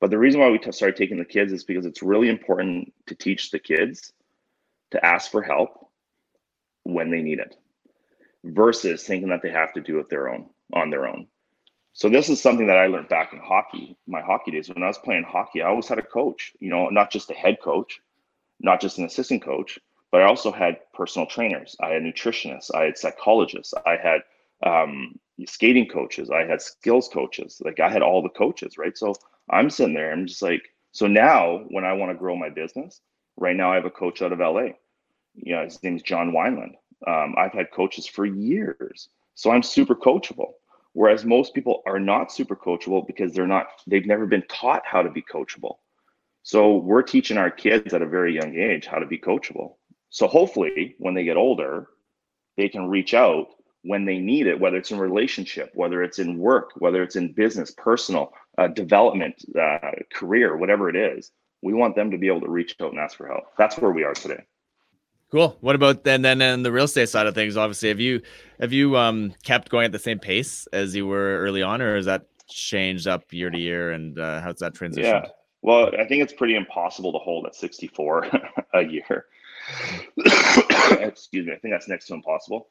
[0.00, 2.92] But the reason why we t- started taking the kids is because it's really important
[3.06, 4.12] to teach the kids
[4.90, 5.88] to ask for help
[6.82, 7.56] when they need it
[8.44, 11.26] versus thinking that they have to do it their own on their own.
[11.94, 14.68] So this is something that I learned back in hockey, my hockey days.
[14.68, 17.34] When I was playing hockey, I always had a coach, you know, not just a
[17.34, 18.00] head coach,
[18.64, 19.78] not just an assistant coach,
[20.10, 21.76] but I also had personal trainers.
[21.80, 22.74] I had nutritionists.
[22.74, 23.74] I had psychologists.
[23.86, 24.22] I had
[24.64, 26.30] um, skating coaches.
[26.30, 27.60] I had skills coaches.
[27.64, 28.96] Like I had all the coaches, right?
[28.96, 29.14] So
[29.50, 30.12] I'm sitting there.
[30.12, 33.00] I'm just like, so now when I want to grow my business,
[33.36, 34.68] right now I have a coach out of LA.
[35.34, 36.74] You know, his name's John Wineland.
[37.06, 40.52] Um, I've had coaches for years, so I'm super coachable.
[40.92, 45.02] Whereas most people are not super coachable because they're not, they've never been taught how
[45.02, 45.78] to be coachable
[46.44, 49.76] So we're teaching our kids at a very young age how to be coachable.
[50.10, 51.88] So hopefully, when they get older,
[52.58, 53.46] they can reach out
[53.82, 57.32] when they need it, whether it's in relationship, whether it's in work, whether it's in
[57.32, 59.78] business, personal uh, development, uh,
[60.12, 61.32] career, whatever it is.
[61.62, 63.44] We want them to be able to reach out and ask for help.
[63.56, 64.44] That's where we are today.
[65.32, 65.56] Cool.
[65.62, 67.56] What about then then in the real estate side of things?
[67.56, 68.20] Obviously, have you
[68.60, 71.96] have you um kept going at the same pace as you were early on, or
[71.96, 73.92] has that changed up year to year?
[73.92, 75.10] And uh, how's that transition?
[75.10, 75.26] Yeah.
[75.64, 78.26] Well, I think it's pretty impossible to hold at 64
[78.74, 79.24] a year.
[81.00, 81.54] Excuse me.
[81.54, 82.68] I think that's next to impossible.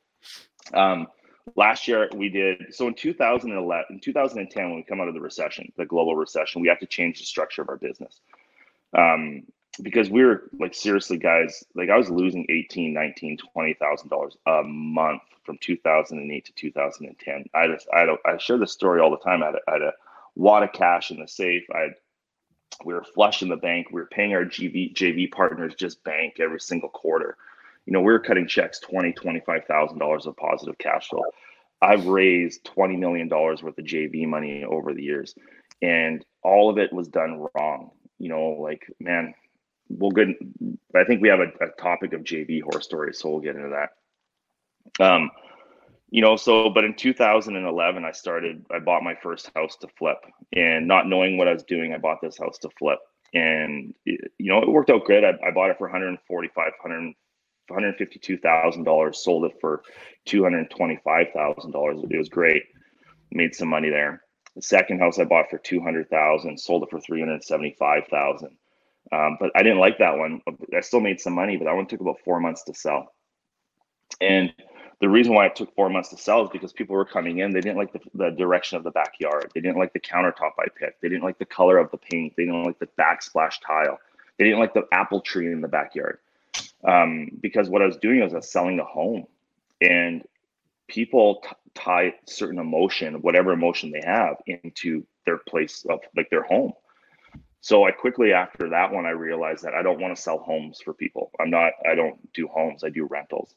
[0.75, 1.07] Um,
[1.55, 5.19] last year we did so in 2011 in 2010 when we come out of the
[5.19, 8.21] recession the global recession we have to change the structure of our business
[8.97, 9.43] um,
[9.81, 14.37] because we were like seriously guys like i was losing 18 19 20 thousand dollars
[14.47, 19.11] a month from 2008 to 2010 i just i don't i share this story all
[19.11, 19.91] the time i had, had a
[20.35, 21.95] wad of cash in the safe i had
[22.85, 26.35] we were flush in the bank we were paying our gv jv partners just bank
[26.39, 27.37] every single quarter
[27.85, 31.23] you know we were cutting checks 20 25000 dollars of positive cash flow
[31.81, 35.35] i've raised 20 million dollars worth of jv money over the years
[35.81, 39.33] and all of it was done wrong you know like man
[39.97, 40.27] we'll get.
[40.95, 43.69] I think we have a, a, topic of JV horror stories, so we'll get into
[43.69, 45.03] that.
[45.03, 45.31] Um,
[46.13, 48.63] you know, so but in 2011, I started.
[48.71, 50.19] I bought my first house to flip,
[50.55, 52.99] and not knowing what I was doing, I bought this house to flip,
[53.33, 55.23] and it, you know, it worked out good.
[55.23, 57.13] I, I bought it for 145, 100.
[57.71, 59.83] $152,000 sold it for
[60.27, 62.63] $225,000 it was great
[63.31, 64.21] made some money there
[64.53, 68.57] the second house I bought for 200,000 sold it for 375,000
[69.13, 70.41] um, but I didn't like that one.
[70.75, 73.13] I still made some money, but that one took about four months to sell.
[74.21, 74.53] And
[74.99, 77.51] the reason why it took four months to sell is because people were coming in.
[77.51, 79.51] They didn't like the, the direction of the backyard.
[79.53, 81.01] They didn't like the countertop I picked.
[81.01, 82.33] They didn't like the color of the paint.
[82.37, 83.99] They didn't like the backsplash tile.
[84.37, 86.19] They didn't like the apple tree in the backyard.
[86.83, 89.25] Um, because what I was doing was I was selling a home,
[89.81, 90.23] and
[90.87, 96.43] people t- tie certain emotion, whatever emotion they have, into their place of like their
[96.43, 96.73] home.
[97.61, 100.81] So I quickly after that one, I realized that I don't want to sell homes
[100.83, 101.31] for people.
[101.39, 103.55] I'm not, I don't do homes, I do rentals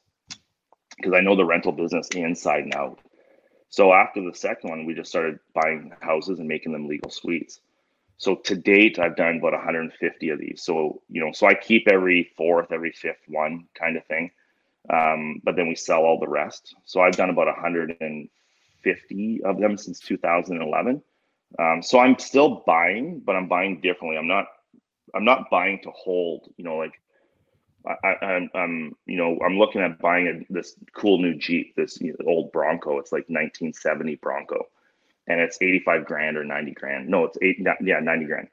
[0.97, 3.01] because I know the rental business inside and out.
[3.69, 7.61] So after the second one, we just started buying houses and making them legal suites.
[8.19, 10.63] So to date, I've done about 150 of these.
[10.63, 14.31] So, you know, so I keep every fourth, every fifth one kind of thing.
[14.93, 16.75] Um, but then we sell all the rest.
[16.85, 21.03] So I've done about 150 of them since 2011.
[21.59, 24.17] Um, so I'm still buying, but I'm buying differently.
[24.17, 24.47] I'm not
[25.15, 26.51] I'm not buying to hold.
[26.57, 27.01] You know, like
[27.87, 32.15] I, am you know I'm looking at buying a, this cool new Jeep, this you
[32.19, 32.99] know, old Bronco.
[32.99, 34.67] It's like 1970 Bronco,
[35.27, 37.09] and it's 85 grand or 90 grand.
[37.09, 38.49] No, it's eight yeah 90 grand.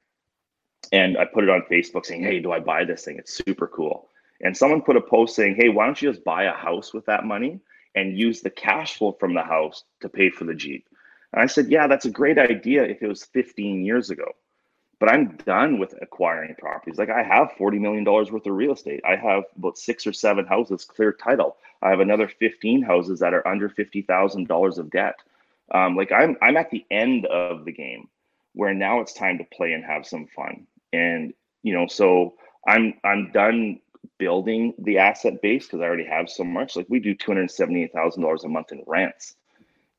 [0.92, 3.18] And I put it on Facebook saying, "Hey, do I buy this thing?
[3.18, 4.10] It's super cool."
[4.42, 7.06] And someone put a post saying, "Hey, why don't you just buy a house with
[7.06, 7.60] that money
[7.96, 10.88] and use the cash flow from the house to pay for the Jeep?"
[11.34, 14.34] And I said, yeah, that's a great idea if it was 15 years ago.
[15.04, 16.98] But I'm done with acquiring properties.
[16.98, 19.02] Like I have $40 million worth of real estate.
[19.06, 21.58] I have about six or seven houses clear title.
[21.82, 25.16] I have another 15 houses that are under $50,000 of debt.
[25.74, 28.08] Um, like I'm, I'm at the end of the game
[28.54, 30.68] where now it's time to play and have some fun.
[30.94, 32.36] And, you know, so
[32.66, 33.82] I'm, I'm done
[34.20, 36.78] building the asset base because I already have so much.
[36.78, 39.36] Like we do $278,000 a month in rents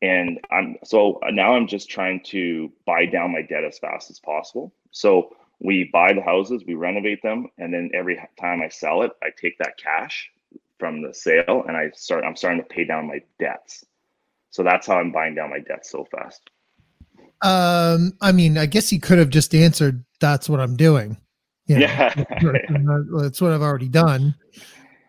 [0.02, 4.18] and i'm so now i'm just trying to buy down my debt as fast as
[4.18, 4.74] possible.
[4.90, 9.12] So we buy the houses we renovate them and then every time i sell it
[9.22, 10.30] i take that cash
[10.78, 13.84] from the sale and i start i'm starting to pay down my debts.
[14.50, 16.50] So that's how i'm buying down my debts so fast.
[17.42, 21.16] Um i mean i guess he could have just answered that's what i'm doing.
[21.66, 22.14] You know, yeah.
[23.22, 24.34] That's what i've already done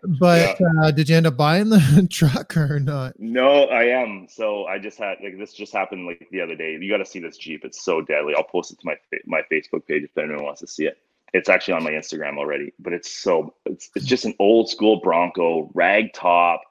[0.07, 0.67] but yeah.
[0.83, 3.19] uh, did you end up buying the truck or not?
[3.19, 4.27] No, I am.
[4.29, 6.77] So I just had like this just happened like the other day.
[6.79, 7.65] You got to see this Jeep.
[7.65, 8.33] It's so deadly.
[8.35, 10.97] I'll post it to my my Facebook page if anyone wants to see it.
[11.33, 15.01] It's actually on my Instagram already, but it's so it's it's just an old school
[15.01, 16.61] Bronco, rag top,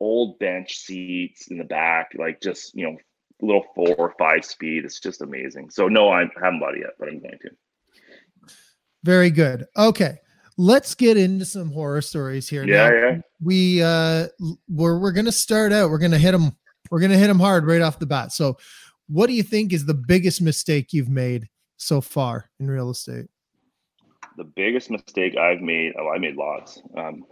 [0.00, 2.96] old bench seats in the back, like just you know,
[3.40, 4.84] little four or five speed.
[4.84, 5.70] It's just amazing.
[5.70, 7.50] So no, I haven't bought it yet, but I'm going to.
[9.04, 9.66] Very good.
[9.76, 10.18] Okay
[10.56, 12.64] let's get into some horror stories here.
[12.64, 13.18] Yeah, now, yeah.
[13.40, 14.28] We uh
[14.68, 15.90] we're we're gonna start out.
[15.90, 16.56] We're gonna hit them.
[16.90, 18.32] We're gonna hit them hard right off the bat.
[18.32, 18.56] So,
[19.08, 23.26] what do you think is the biggest mistake you've made so far in real estate?
[24.36, 25.92] The biggest mistake I've made.
[25.98, 26.80] Oh, I made lots.
[26.96, 27.24] Um,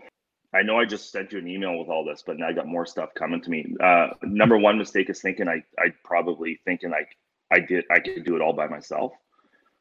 [0.53, 2.67] I know I just sent you an email with all this, but now I got
[2.67, 3.75] more stuff coming to me.
[3.81, 7.05] Uh, number one mistake is thinking I I probably thinking I
[7.55, 9.13] I did I could do it all by myself.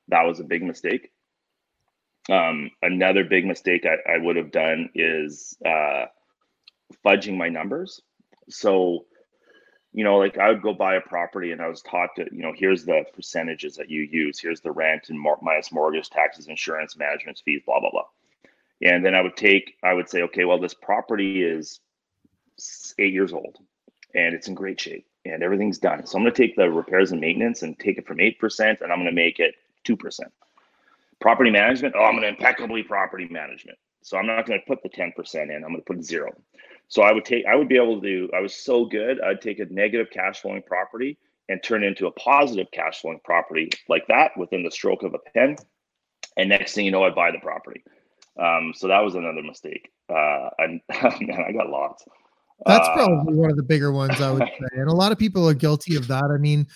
[0.09, 1.11] That was a big mistake.
[2.29, 6.05] Um, another big mistake I, I would have done is uh,
[7.05, 8.01] fudging my numbers.
[8.49, 9.05] So,
[9.93, 12.41] you know, like I would go buy a property and I was taught to, you
[12.41, 16.97] know, here's the percentages that you use, here's the rent and minus mortgage, taxes, insurance,
[16.97, 18.05] management fees, blah, blah, blah.
[18.81, 21.79] And then I would take, I would say, okay, well, this property is
[22.97, 23.57] eight years old
[24.15, 26.05] and it's in great shape and everything's done.
[26.05, 28.91] So I'm going to take the repairs and maintenance and take it from 8% and
[28.91, 29.55] I'm going to make it
[29.87, 30.19] 2%.
[31.21, 33.77] Property management, oh, I'm going to impeccably property management.
[34.01, 36.31] So I'm not going to put the 10% in, I'm going to put zero.
[36.87, 39.41] So I would take, I would be able to do, I was so good, I'd
[39.41, 41.17] take a negative cash flowing property
[41.49, 45.13] and turn it into a positive cash flowing property like that within the stroke of
[45.13, 45.57] a pen.
[46.37, 47.83] And next thing you know, I buy the property.
[48.39, 49.91] Um, so that was another mistake.
[50.09, 50.81] Uh, and
[51.21, 52.05] man, I got lots.
[52.65, 54.79] That's uh, probably one of the bigger ones, I would say.
[54.79, 56.25] And a lot of people are guilty of that.
[56.25, 56.67] I mean,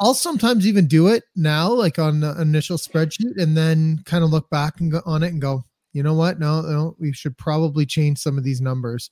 [0.00, 4.30] I'll sometimes even do it now, like on the initial spreadsheet, and then kind of
[4.30, 6.38] look back and go on it and go, you know what?
[6.38, 9.10] No, no, we should probably change some of these numbers.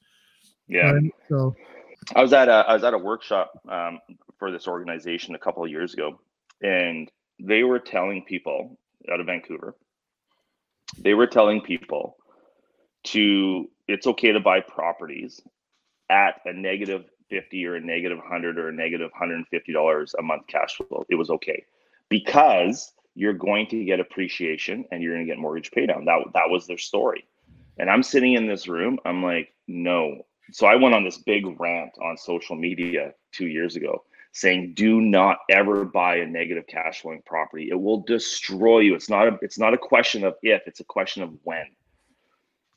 [0.67, 0.93] Yeah.
[0.93, 1.13] Right?
[1.29, 1.55] So
[2.15, 3.99] I was at a I was at a workshop um,
[4.39, 6.21] for this organization a couple of years ago,
[6.63, 8.79] and they were telling people
[9.13, 9.77] out of Vancouver,
[10.99, 12.17] they were telling people
[13.03, 15.41] to it's okay to buy properties
[16.09, 20.47] at a negative 50 or a negative 100 or a negative 150 dollars a month
[20.47, 21.05] cash flow.
[21.09, 21.65] It was okay.
[22.09, 26.05] Because you're going to get appreciation and you're going to get mortgage pay down.
[26.05, 27.27] That that was their story.
[27.79, 30.27] And i'm sitting in this room i'm like no.
[30.53, 35.01] So i went on this big rant on social media 2 years ago saying do
[35.01, 37.69] not ever buy a negative cash flowing property.
[37.71, 38.95] It will destroy you.
[38.95, 41.67] It's not a it's not a question of if it's a question of when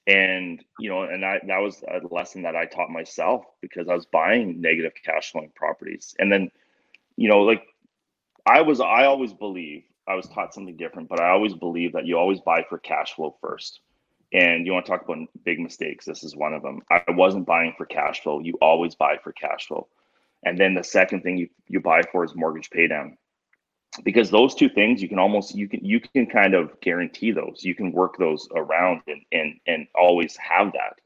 [0.07, 3.95] and you know and I, that was a lesson that i taught myself because i
[3.95, 6.13] was buying negative cash flowing properties.
[6.19, 6.51] And then
[7.15, 7.63] you know like
[8.45, 12.05] i was i always believe i was taught something different but i always believe that
[12.05, 13.79] you always buy for cash flow first.
[14.33, 16.81] And you want to talk about big mistakes this is one of them.
[16.89, 19.87] I wasn't buying for cash flow you always buy for cash flow.
[20.45, 23.15] And then the second thing you, you buy for is mortgage paydown
[24.03, 27.63] because those two things you can almost you can you can kind of guarantee those.
[27.63, 30.99] You can work those around and and and always have that.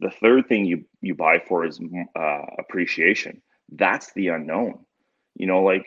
[0.00, 1.80] The third thing you you buy for is
[2.16, 3.42] uh, appreciation.
[3.72, 4.84] That's the unknown.
[5.36, 5.86] You know like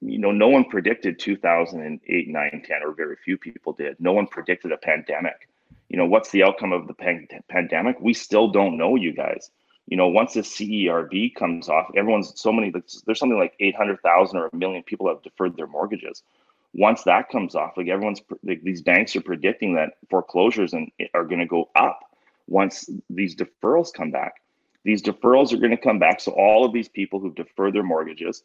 [0.00, 3.96] you know no one predicted 2008 9 10 or very few people did.
[3.98, 5.48] No one predicted a pandemic.
[5.88, 7.96] You know what's the outcome of the pan- pandemic?
[8.00, 9.50] We still don't know you guys
[9.86, 14.46] you know, once the CERB comes off, everyone's so many, there's something like 800,000 or
[14.52, 16.22] a million people have deferred their mortgages.
[16.72, 21.24] Once that comes off, like everyone's, like these banks are predicting that foreclosures and are
[21.24, 22.00] going to go up
[22.46, 24.34] once these deferrals come back.
[24.84, 26.20] These deferrals are going to come back.
[26.20, 28.44] So all of these people who've deferred their mortgages,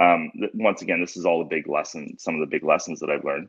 [0.00, 3.10] um, once again, this is all the big lesson, some of the big lessons that
[3.10, 3.48] I've learned.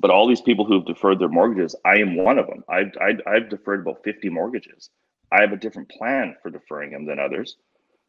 [0.00, 2.64] But all these people who've deferred their mortgages, I am one of them.
[2.68, 4.90] I've, I've, I've deferred about 50 mortgages.
[5.32, 7.56] I have a different plan for deferring them than others.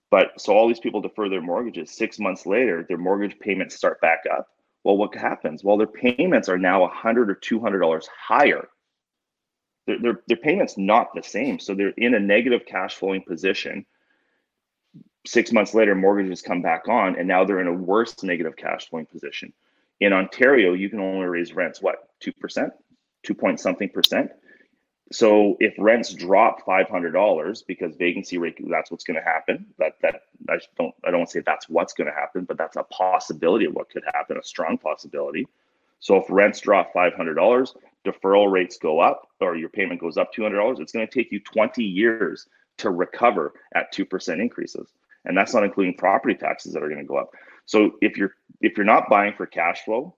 [0.10, 1.92] But so all these people defer their mortgages.
[1.92, 4.48] Six months later, their mortgage payments start back up.
[4.84, 5.64] Well, what happens?
[5.64, 8.70] Well, their payments are now a hundred or two hundred dollars higher.
[9.86, 13.86] Their, their their payments not the same, so they're in a negative cash flowing position.
[15.26, 18.88] Six months later, mortgages come back on, and now they're in a worse negative cash
[18.88, 19.52] flowing position.
[20.00, 22.72] In Ontario, you can only raise rents what two percent,
[23.24, 24.32] two point something percent
[25.12, 29.66] so if rents drop five hundred dollars because vacancy rate, that's what's going to happen.
[29.80, 32.84] That that I don't I don't say that's what's going to happen, but that's a
[32.84, 35.48] possibility of what could happen, a strong possibility.
[36.00, 37.74] So if rents drop five hundred dollars,
[38.06, 41.14] deferral rates go up, or your payment goes up two hundred dollars, it's going to
[41.14, 44.94] take you twenty years to recover at two percent increases,
[45.26, 47.32] and that's not including property taxes that are going to go up.
[47.66, 50.16] So if you're if you're not buying for cash flow,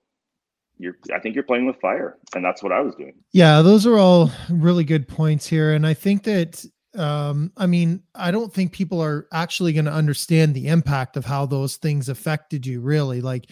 [0.80, 3.14] you're I think you're playing with fire, and that's what I was doing.
[3.32, 6.66] Yeah, those are all really good points here, and I think that
[6.96, 11.26] um i mean i don't think people are actually going to understand the impact of
[11.26, 13.52] how those things affected you really like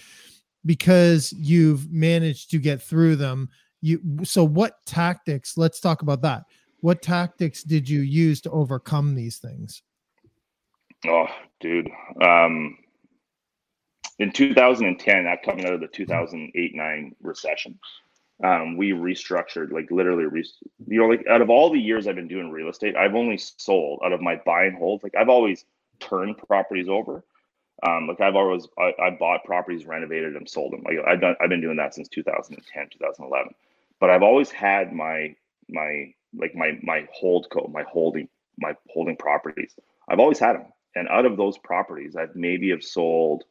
[0.65, 3.47] because you've managed to get through them
[3.81, 6.45] you so what tactics let's talk about that
[6.79, 9.83] what tactics did you use to overcome these things
[11.05, 11.27] oh
[11.59, 11.89] dude
[12.21, 12.75] um
[14.19, 17.79] in 2010, that coming out of the 2008 9 recession,
[18.43, 20.53] um, we restructured, like literally, re-
[20.87, 23.37] you know, like out of all the years I've been doing real estate, I've only
[23.37, 25.03] sold out of my buy and hold.
[25.03, 25.65] Like I've always
[25.99, 27.23] turned properties over.
[27.87, 30.83] Um, like I've always, I, I bought properties, renovated them, sold them.
[30.83, 33.53] Like I've done, I've been doing that since 2010, 2011.
[33.99, 35.35] But I've always had my,
[35.69, 39.75] my, like my, my hold code, my holding, my holding properties.
[40.07, 40.65] I've always had them.
[40.95, 43.43] And out of those properties, I've maybe have sold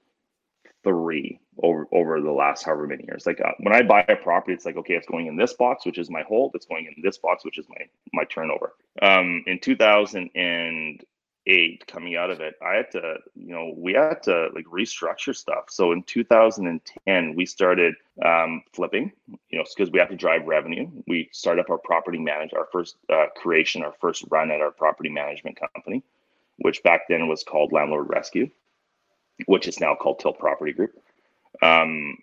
[0.87, 3.27] three over over the last however many years.
[3.27, 5.85] Like uh, when I buy a property, it's like okay, it's going in this box,
[5.85, 6.53] which is my hold.
[6.55, 8.75] It's going in this box, which is my my turnover.
[9.03, 14.51] Um, in 2008, coming out of it, I had to, you know, we had to
[14.55, 15.65] like restructure stuff.
[15.71, 19.11] So in 2010, we started um, flipping,
[19.51, 20.89] you know, because we have to drive revenue.
[21.09, 24.71] We started up our property manage, our first uh, creation, our first run at our
[24.71, 26.05] property management company,
[26.59, 28.49] which back then was called Landlord Rescue,
[29.45, 30.93] which is now called Tilt Property Group
[31.63, 32.19] um,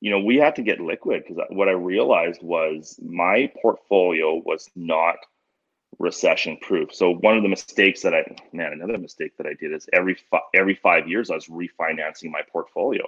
[0.00, 4.70] you know, we had to get liquid because what I realized was my portfolio was
[4.76, 5.16] not
[5.98, 6.94] recession proof.
[6.94, 10.14] So one of the mistakes that I, man, another mistake that I did is every
[10.30, 13.04] fi- every five years I was refinancing my portfolio.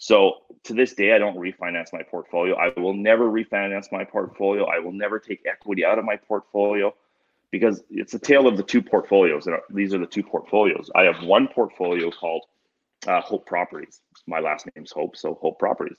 [0.00, 2.54] So to this day, I don't refinance my portfolio.
[2.54, 4.66] I will never refinance my portfolio.
[4.66, 6.94] I will never take equity out of my portfolio
[7.50, 9.46] because it's a tale of the two portfolios.
[9.46, 10.90] And these are the two portfolios.
[10.94, 12.44] I have one portfolio called
[13.06, 14.00] uh, Hope Properties.
[14.26, 15.96] My last name's Hope, so Hope Properties.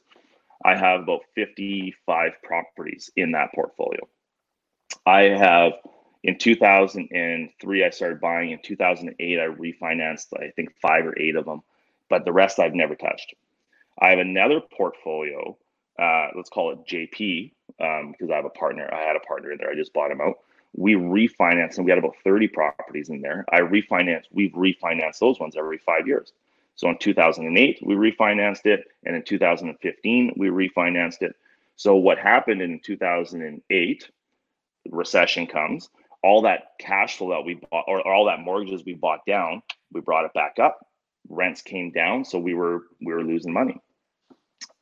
[0.64, 4.02] I have about 55 properties in that portfolio.
[5.06, 5.74] I have
[6.24, 8.52] in 2003 I started buying.
[8.52, 11.62] In 2008 I refinanced I think five or eight of them,
[12.10, 13.34] but the rest I've never touched.
[14.02, 15.58] I have another portfolio.
[15.98, 18.90] Uh, let's call it JP um, because I have a partner.
[18.94, 19.70] I had a partner in there.
[19.70, 20.36] I just bought him out.
[20.74, 23.46] We refinanced and we had about 30 properties in there.
[23.52, 24.26] I refinanced.
[24.32, 26.34] We've refinanced those ones every five years.
[26.76, 28.86] So in 2008, we refinanced it.
[29.06, 31.36] And in 2015, we refinanced it.
[31.76, 34.12] So what happened in 2008,
[34.90, 35.90] recession comes,
[36.24, 39.62] all that cash flow that we bought, or, or all that mortgages we bought down,
[39.92, 40.86] we brought it back up.
[41.30, 43.80] Rents came down, so we were we were losing money.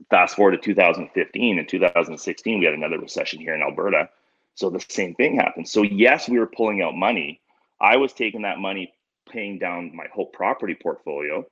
[0.10, 4.10] Fast forward to 2015 and 2016, we had another recession here in Alberta.
[4.58, 5.70] So the same thing happened.
[5.70, 7.42] So yes, we were pulling out money.
[7.82, 8.94] I was taking that money,
[9.30, 11.46] paying down my whole property portfolio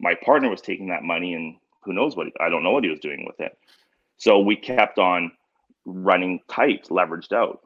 [0.00, 2.90] my partner was taking that money and who knows what I don't know what he
[2.90, 3.56] was doing with it.
[4.18, 5.32] So we kept on
[5.84, 7.60] running tight, leveraged out.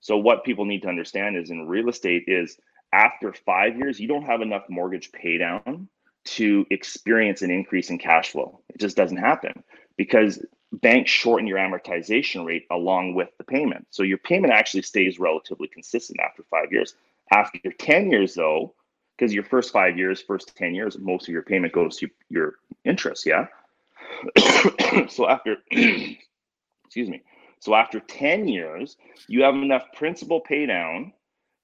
[0.00, 2.58] So what people need to understand is in real estate is
[2.92, 5.88] after 5 years you don't have enough mortgage pay down
[6.24, 8.60] to experience an increase in cash flow.
[8.70, 9.62] It just doesn't happen
[9.96, 13.86] because banks shorten your amortization rate along with the payment.
[13.90, 16.94] So your payment actually stays relatively consistent after 5 years.
[17.30, 18.74] After 10 years though,
[19.16, 22.54] because your first five years, first 10 years, most of your payment goes to your
[22.84, 23.26] interest.
[23.26, 23.46] Yeah.
[25.08, 27.22] so after, excuse me.
[27.60, 28.96] So after 10 years,
[29.28, 31.12] you have enough principal pay down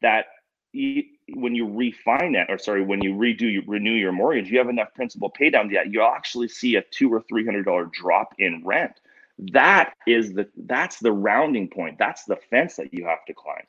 [0.00, 0.26] that
[0.72, 4.94] when you refinance or sorry, when you redo, you renew your mortgage, you have enough
[4.94, 9.00] principal pay down that you'll actually see a two or $300 drop in rent.
[9.52, 11.98] That is the, that's the rounding point.
[11.98, 13.64] That's the fence that you have to climb.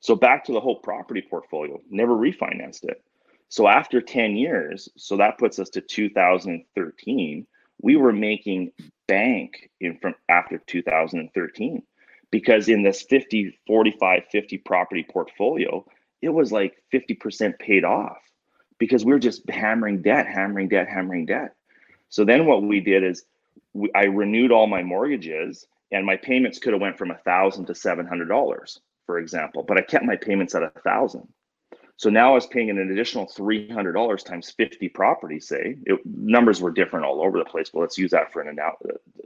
[0.00, 3.02] So back to the whole property portfolio, never refinanced it.
[3.48, 7.46] So after 10 years, so that puts us to 2013,
[7.80, 8.72] we were making
[9.06, 11.82] bank in from after 2013
[12.30, 15.84] because in this 50 45 50 property portfolio
[16.24, 18.18] it was like 50% paid off
[18.78, 21.54] because we were just hammering debt hammering debt hammering debt
[22.08, 23.24] so then what we did is
[23.72, 27.66] we, i renewed all my mortgages and my payments could have went from a thousand
[27.66, 31.28] to seven hundred dollars for example, but I kept my payments at a thousand.
[31.96, 35.48] So now I was paying an additional three hundred dollars times fifty properties.
[35.48, 38.58] Say it, numbers were different all over the place, but let's use that for an
[38.58, 38.70] uh,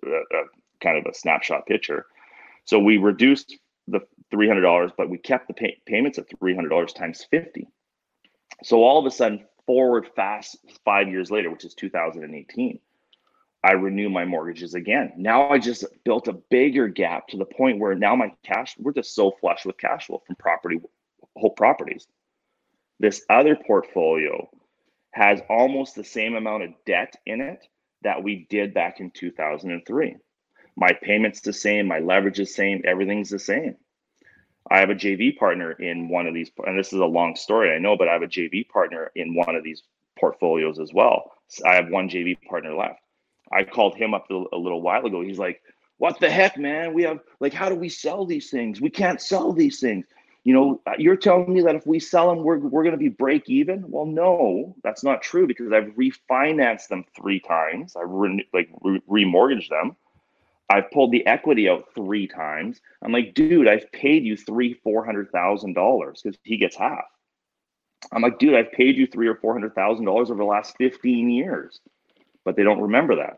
[0.06, 0.42] uh,
[0.82, 2.06] kind of a snapshot picture.
[2.64, 3.56] So we reduced
[3.90, 7.26] the three hundred dollars, but we kept the pay- payments at three hundred dollars times
[7.30, 7.66] fifty.
[8.62, 12.80] So all of a sudden, forward fast five years later, which is 2018,
[13.62, 15.12] I renew my mortgages again.
[15.16, 18.92] Now I just built a bigger gap to the point where now my cash, we're
[18.92, 20.80] just so flush with cash flow from property,
[21.36, 22.06] whole properties.
[22.98, 24.48] This other portfolio
[25.12, 27.66] has almost the same amount of debt in it
[28.02, 30.16] that we did back in 2003.
[30.78, 33.76] My payment's the same, my leverage is same, everything's the same.
[34.70, 37.74] I have a JV partner in one of these, and this is a long story,
[37.74, 39.82] I know, but I have a JV partner in one of these
[40.18, 41.32] portfolios as well.
[41.66, 43.00] I have one JV partner left
[43.52, 45.22] I called him up a little while ago.
[45.22, 45.62] He's like,
[45.98, 46.94] "What the heck, man?
[46.94, 48.80] We have like, how do we sell these things?
[48.80, 50.06] We can't sell these things."
[50.44, 52.98] You know, uh, you're telling me that if we sell them, we're we're going to
[52.98, 53.84] be break even.
[53.88, 57.96] Well, no, that's not true because I've refinanced them three times.
[57.96, 59.96] I re- like re- remortgaged them.
[60.70, 62.80] I've pulled the equity out three times.
[63.02, 67.04] I'm like, dude, I've paid you three, four hundred thousand dollars because he gets half.
[68.12, 70.76] I'm like, dude, I've paid you three or four hundred thousand dollars over the last
[70.78, 71.80] 15 years
[72.48, 73.36] but they don't remember that.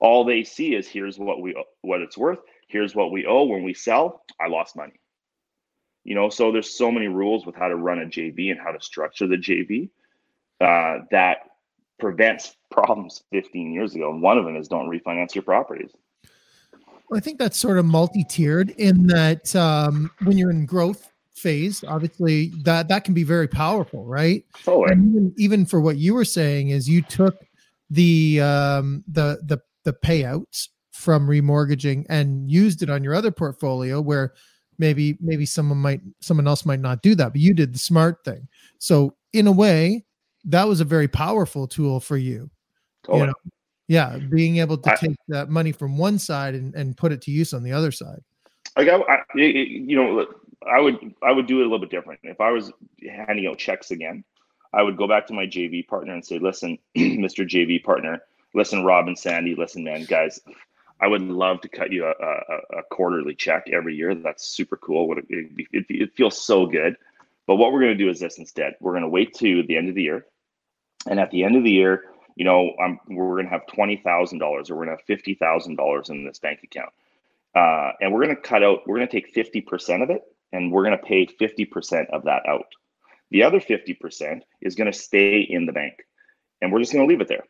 [0.00, 2.40] All they see is here's what we what it's worth.
[2.68, 4.22] Here's what we owe when we sell.
[4.38, 5.00] I lost money.
[6.04, 8.72] You know, so there's so many rules with how to run a JV and how
[8.72, 9.88] to structure the JV
[10.60, 11.38] uh, that
[11.98, 14.10] prevents problems 15 years ago.
[14.12, 15.92] And one of them is don't refinance your properties.
[17.14, 22.48] I think that's sort of multi-tiered in that um, when you're in growth phase, obviously
[22.64, 24.44] that that can be very powerful, right?
[24.66, 27.36] Oh, And even, even for what you were saying is you took
[27.90, 34.00] the um, the the the payouts from remortgaging and used it on your other portfolio
[34.00, 34.34] where
[34.78, 38.24] maybe maybe someone might someone else might not do that, but you did the smart
[38.24, 38.46] thing.
[38.78, 40.04] So in a way,
[40.44, 42.50] that was a very powerful tool for you.
[43.04, 43.20] totally.
[43.20, 43.34] You know,
[43.88, 47.22] yeah, being able to I- take that money from one side and, and put it
[47.22, 48.20] to use on the other side.
[48.76, 50.26] like I, I it- you know,
[50.70, 52.20] I would I would do it a little bit different.
[52.22, 52.70] If I was
[53.02, 54.24] handing out checks again,
[54.72, 57.48] I would go back to my JV partner and say, "Listen, Mr.
[57.48, 58.20] JV partner,
[58.54, 60.40] listen, Rob and Sandy, listen, man, guys,
[61.00, 64.14] I would love to cut you a, a, a quarterly check every year.
[64.14, 65.16] That's super cool.
[65.16, 66.96] It, it, it feels so good.
[67.46, 68.74] But what we're going to do is this instead.
[68.80, 70.26] We're going to wait to the end of the year,
[71.08, 72.04] and at the end of the year,
[72.38, 75.06] you know, I'm, we're going to have twenty thousand dollars, or we're going to have
[75.06, 76.90] fifty thousand dollars in this bank account,
[77.56, 78.86] uh, and we're going to cut out.
[78.86, 80.22] We're going to take fifty percent of it,
[80.52, 82.66] and we're going to pay fifty percent of that out.
[83.32, 85.94] The other fifty percent is going to stay in the bank,
[86.62, 87.42] and we're just going to leave it there.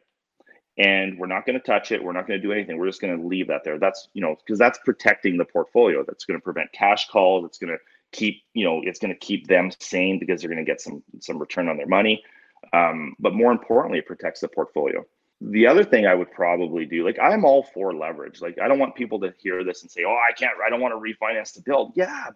[0.78, 2.02] And we're not going to touch it.
[2.02, 2.78] We're not going to do anything.
[2.78, 3.78] We're just going to leave that there.
[3.78, 6.02] That's you know because that's protecting the portfolio.
[6.02, 7.44] That's going to prevent cash calls.
[7.44, 7.78] It's going to
[8.12, 11.02] keep you know it's going to keep them sane because they're going to get some
[11.20, 12.24] some return on their money.
[12.72, 15.04] Um, but more importantly, it protects the portfolio.
[15.40, 18.40] The other thing I would probably do, like I'm all for leverage.
[18.40, 20.52] Like I don't want people to hear this and say, "Oh, I can't.
[20.64, 22.30] I don't want to refinance to build." Yeah,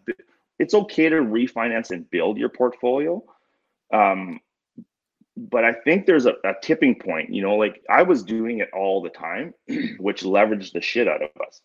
[0.59, 3.23] it's okay to refinance and build your portfolio.
[3.93, 4.41] Um,
[5.37, 7.35] but I think there's a, a tipping point.
[7.35, 9.55] You know, like I was doing it all the time,
[9.99, 11.61] which leveraged the shit out of us.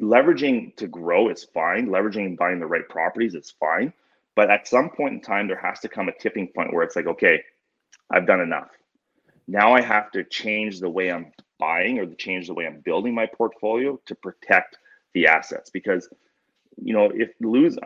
[0.00, 1.88] Leveraging to grow is fine.
[1.88, 3.92] Leveraging and buying the right properties is fine.
[4.36, 6.94] But at some point in time, there has to come a tipping point where it's
[6.94, 7.42] like, okay,
[8.10, 8.68] I've done enough.
[9.48, 12.80] Now I have to change the way I'm buying or to change the way I'm
[12.80, 14.76] building my portfolio to protect
[15.14, 15.70] the assets.
[15.70, 16.08] Because,
[16.76, 17.78] you know, if lose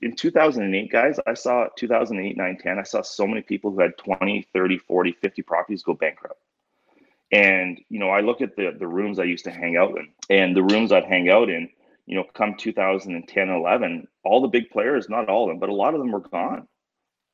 [0.00, 3.98] in 2008, guys, I saw 2008, 9, 10, I saw so many people who had
[3.98, 6.40] 20, 30, 40, 50 properties go bankrupt.
[7.32, 10.08] And, you know, I look at the, the rooms I used to hang out in
[10.30, 11.68] and the rooms I'd hang out in,
[12.08, 15.74] you know, come 2010, 11, all the big players, not all of them, but a
[15.74, 16.66] lot of them were gone.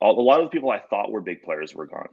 [0.00, 2.08] All, a lot of the people I thought were big players were gone.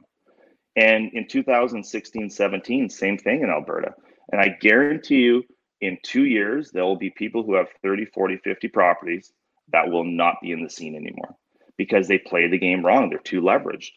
[0.76, 3.94] And in 2016, 17, same thing in Alberta.
[4.30, 5.42] And I guarantee you,
[5.80, 9.32] in two years, there will be people who have 30, 40, 50 properties
[9.72, 11.34] that will not be in the scene anymore
[11.76, 13.10] because they play the game wrong.
[13.10, 13.90] They're too leveraged.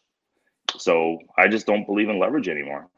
[0.80, 2.90] So I just don't believe in leverage anymore.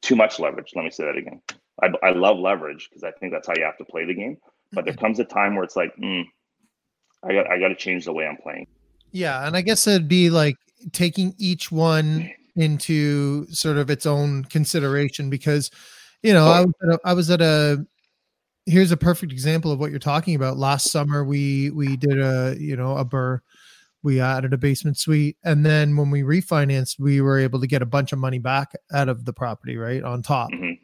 [0.00, 0.72] Too much leverage.
[0.74, 1.42] Let me say that again.
[1.82, 4.38] I, I love leverage because I think that's how you have to play the game.
[4.72, 6.24] But there comes a time where it's like, mm,
[7.24, 8.66] I got I got to change the way I'm playing.
[9.12, 10.56] Yeah, and I guess it'd be like
[10.92, 15.70] taking each one into sort of its own consideration because
[16.22, 17.86] you know I was at a, I was at a
[18.66, 20.56] here's a perfect example of what you're talking about.
[20.56, 23.40] Last summer we we did a you know a BRRRR
[24.02, 27.82] we added a basement suite and then when we refinanced we were able to get
[27.82, 30.78] a bunch of money back out of the property right on top Mhm.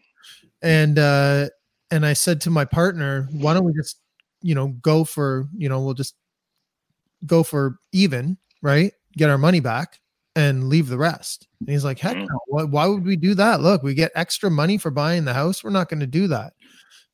[0.61, 1.49] and uh
[1.93, 4.01] and i said to my partner why don't we just
[4.40, 6.16] you know go for you know we'll just
[7.26, 8.93] go for even right?
[9.16, 9.99] Get our money back
[10.34, 11.47] and leave the rest.
[11.61, 12.28] And he's like heck Mhm.
[12.28, 12.38] no.
[12.47, 13.61] Why, why would we do that?
[13.61, 15.62] Look we get extra money for buying the house.
[15.62, 16.55] We're not going to do that.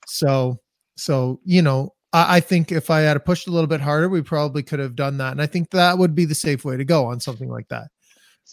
[0.07, 0.61] So
[0.97, 4.23] so you know I, I think if i had pushed a little bit harder we
[4.23, 5.33] probably could have done that.
[5.33, 7.89] And i think that would be the safe way to go on something like that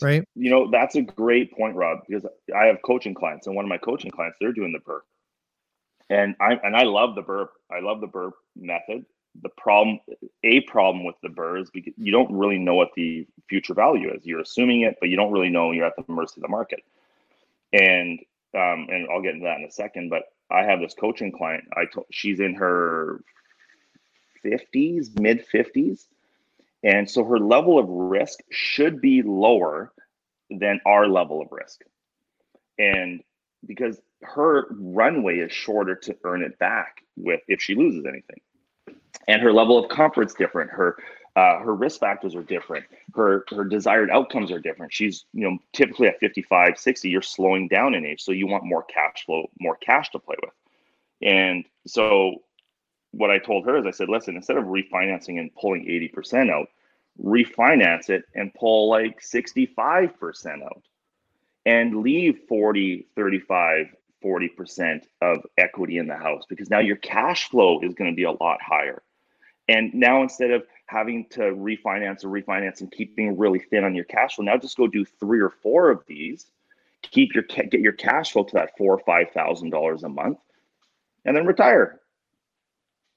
[0.01, 0.23] right?
[0.35, 3.69] You know, that's a great point, Rob, because I have coaching clients, and one of
[3.69, 4.99] my coaching clients, they're doing the BRRRR.
[6.09, 7.47] And I and I love the BRRRR.
[7.71, 9.05] I love the BRRRR method.
[9.41, 9.99] The problem,
[10.43, 14.13] a problem with the BRRRR is because you don't really know what the future value
[14.13, 14.25] is.
[14.25, 15.71] You're assuming it, but you don't really know.
[15.71, 16.83] You're at the mercy of the market.
[17.73, 18.19] And
[18.55, 20.09] um, and I'll get into that in a second.
[20.09, 21.65] But I have this coaching client.
[21.73, 23.21] I told she's in her
[24.41, 26.07] fifties, mid fifties,
[26.83, 29.91] and so her level of risk should be lower
[30.49, 31.81] than our level of risk.
[32.77, 33.21] And
[33.65, 38.41] because her runway is shorter to earn it back with if she loses anything.
[39.27, 40.71] And her level of comfort's different.
[40.71, 40.97] Her
[41.35, 42.85] uh, her risk factors are different.
[43.13, 44.93] Her her desired outcomes are different.
[44.93, 48.21] She's, you know, typically at 55, 60, you're slowing down in age.
[48.21, 50.53] So you want more cash flow, more cash to play with.
[51.21, 52.43] And so
[53.11, 56.67] what I told her is I said, listen, instead of refinancing and pulling 80% out,
[57.21, 60.83] refinance it and pull like 65% out
[61.65, 63.87] and leave 40, 35,
[64.25, 68.23] 40% of equity in the house because now your cash flow is going to be
[68.23, 69.03] a lot higher.
[69.67, 74.05] And now instead of having to refinance or refinance and keeping really thin on your
[74.05, 76.47] cash flow, now just go do three or four of these,
[77.01, 80.39] keep your get your cash flow to that four or five thousand dollars a month,
[81.23, 81.99] and then retire.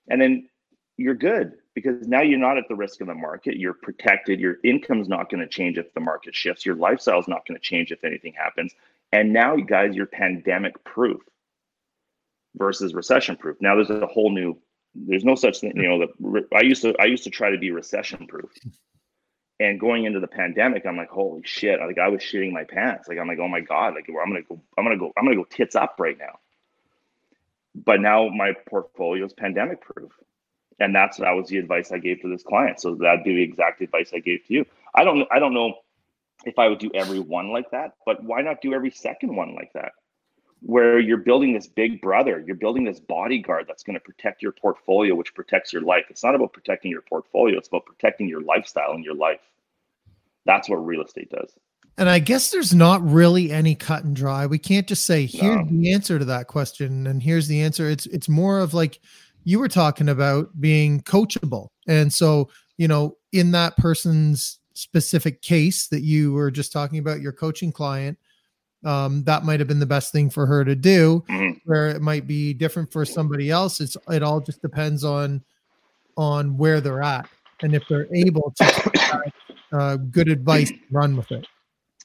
[0.08, 0.48] And then
[0.96, 3.56] you're good because now you're not at the risk of the market.
[3.56, 4.40] You're protected.
[4.40, 6.64] Your income's not going to change if the market shifts.
[6.64, 8.74] Your lifestyle's not going to change if anything happens.
[9.12, 11.20] And now, you guys, you're pandemic proof
[12.56, 13.56] versus recession proof.
[13.60, 14.58] Now there's a whole new.
[14.94, 15.72] There's no such thing.
[15.76, 18.50] You know, that I used to I used to try to be recession proof.
[19.60, 21.80] And going into the pandemic, I'm like, holy shit!
[21.80, 23.08] Like I was shitting my pants.
[23.08, 23.94] Like I'm like, oh my god!
[23.94, 26.38] Like I'm gonna go, I'm gonna go, I'm gonna go tits up right now.
[27.74, 30.12] But now my portfolio is pandemic proof,
[30.78, 32.80] and that's that was the advice I gave to this client.
[32.80, 34.64] So that'd be the exact advice I gave to you.
[34.94, 35.74] I don't, I don't know
[36.44, 39.54] if I would do every one like that, but why not do every second one
[39.54, 39.92] like that?
[40.60, 44.52] Where you're building this big brother, you're building this bodyguard that's going to protect your
[44.52, 46.06] portfolio, which protects your life.
[46.10, 49.40] It's not about protecting your portfolio, it's about protecting your lifestyle and your life.
[50.46, 51.52] That's what real estate does.
[51.98, 54.46] And I guess there's not really any cut and dry.
[54.46, 55.66] We can't just say here's no.
[55.68, 57.90] the answer to that question and here's the answer.
[57.90, 59.00] It's it's more of like
[59.42, 61.68] you were talking about being coachable.
[61.88, 67.20] And so, you know, in that person's specific case that you were just talking about
[67.20, 68.18] your coaching client,
[68.84, 71.24] um, that might have been the best thing for her to do.
[71.28, 71.58] Mm-hmm.
[71.64, 73.80] Where it might be different for somebody else.
[73.80, 75.42] It's it all just depends on
[76.16, 77.28] on where they're at
[77.62, 79.22] and if they're able to
[79.72, 81.46] uh, good advice, run with it.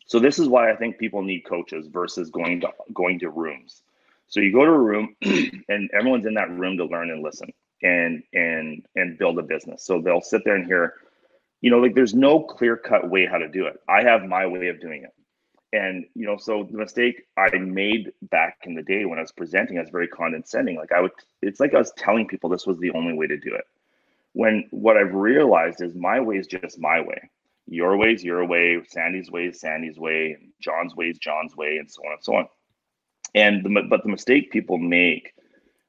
[0.05, 3.81] So this is why I think people need coaches versus going to going to rooms.
[4.27, 7.51] So you go to a room and everyone's in that room to learn and listen
[7.81, 9.85] and and and build a business.
[9.85, 10.95] So they'll sit there and hear,
[11.63, 13.79] you know, like there's no clear cut way how to do it.
[13.89, 15.13] I have my way of doing it.
[15.75, 19.31] And you know, so the mistake I made back in the day when I was
[19.31, 20.77] presenting, I was very condescending.
[20.77, 21.11] Like I would,
[21.41, 23.65] it's like I was telling people this was the only way to do it.
[24.33, 27.31] When what I've realized is my way is just my way
[27.67, 31.77] your way is your way, Sandy's way is Sandy's way, John's way is John's way,
[31.77, 32.47] and so on and so on.
[33.35, 35.33] And the, but the mistake people make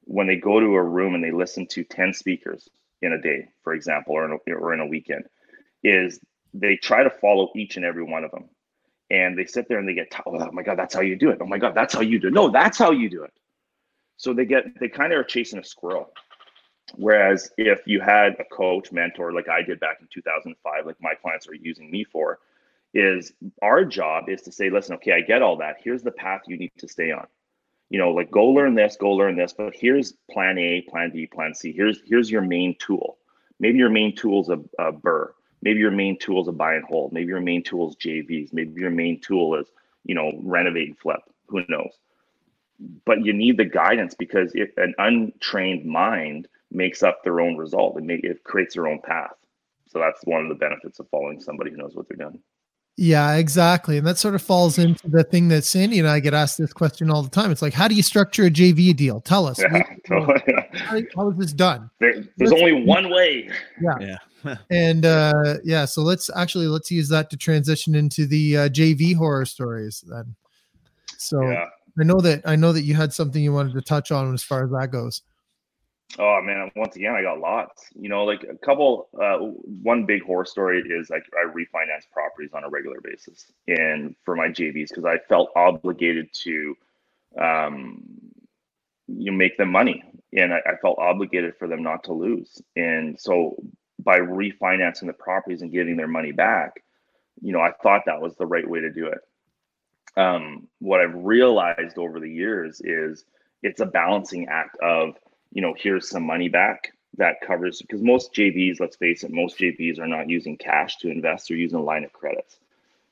[0.05, 2.69] when they go to a room and they listen to 10 speakers
[3.01, 5.25] in a day, for example, or in a, or in a weekend,
[5.85, 6.19] is
[6.53, 8.49] they try to follow each and every one of them.
[9.11, 11.37] And they sit there and they get, oh my God, that's how you do it.
[11.39, 12.33] Oh my God, that's how you do it.
[12.33, 13.33] No, that's how you do it.
[14.17, 16.11] So they get, they kind of are chasing a squirrel.
[16.95, 21.13] Whereas if you had a coach, mentor, like I did back in 2005, like my
[21.13, 22.39] clients are using me for,
[22.93, 25.77] is our job is to say, listen, okay, I get all that.
[25.83, 27.27] Here's the path you need to stay on.
[27.89, 31.27] You know, like go learn this, go learn this, but here's plan A, plan B,
[31.27, 31.71] plan C.
[31.71, 33.17] Here's here's your main tool.
[33.59, 35.29] Maybe your main tool is a, a BRRRR.
[35.65, 37.11] Maybe your main tool is a buy and hold.
[37.11, 38.53] Maybe your main tool is JVs.
[38.53, 39.67] Maybe your main tool is,
[40.03, 41.21] you know, renovate and flip.
[41.47, 41.97] Who knows?
[43.03, 47.97] But you need the guidance because if an untrained mind makes up their own result,
[47.97, 49.33] it, it creates their own path.
[49.87, 52.39] So that's one of the benefits of following somebody who knows what they're doing.
[52.97, 53.97] Yeah, exactly.
[53.97, 56.71] And that sort of falls into the thing that Sandy and I get asked this
[56.71, 57.51] question all the time.
[57.51, 59.21] It's like, how do you structure a JV deal?
[59.21, 59.59] Tell us.
[59.71, 60.41] Yeah, totally.
[60.73, 61.89] how, how is this done?
[61.99, 63.49] There, there's let's, only one way.
[63.81, 64.17] Yeah.
[64.45, 64.55] Yeah.
[64.69, 69.15] and uh, yeah, so let's actually let's use that to transition into the uh, JV
[69.15, 70.35] horror stories then.
[71.17, 71.65] So yeah.
[71.99, 74.43] I know that I know that you had something you wanted to touch on as
[74.43, 75.21] far as that goes.
[76.17, 77.87] Oh man, once again, I got lots.
[77.93, 79.09] You know, like a couple.
[79.19, 84.15] Uh, one big horror story is like I refinance properties on a regular basis, and
[84.23, 86.77] for my JVs because I felt obligated to,
[87.39, 88.03] um,
[89.07, 90.03] you know, make them money,
[90.33, 92.61] and I, I felt obligated for them not to lose.
[92.77, 93.57] And so
[93.99, 96.81] by refinancing the properties and getting their money back,
[97.41, 99.19] you know, I thought that was the right way to do it.
[100.17, 103.25] Um, what I've realized over the years is
[103.63, 105.15] it's a balancing act of
[105.55, 109.57] you know, here's some money back that covers because most JVs, let's face it, most
[109.57, 112.59] JVs are not using cash to invest; they're using a line of credits.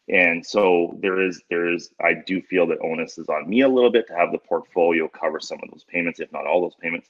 [0.10, 3.70] And so there is, there is, I do feel that onus is on me a
[3.70, 6.76] little bit to have the portfolio cover some of those payments, if not all those
[6.76, 7.10] payments.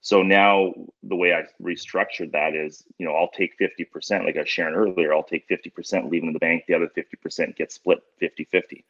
[0.00, 4.40] So now the way I restructured that is, you know, I'll take 50%, like I
[4.40, 6.64] was sharing earlier, I'll take 50%, leaving in the bank.
[6.66, 8.84] The other 50% gets split 50 50.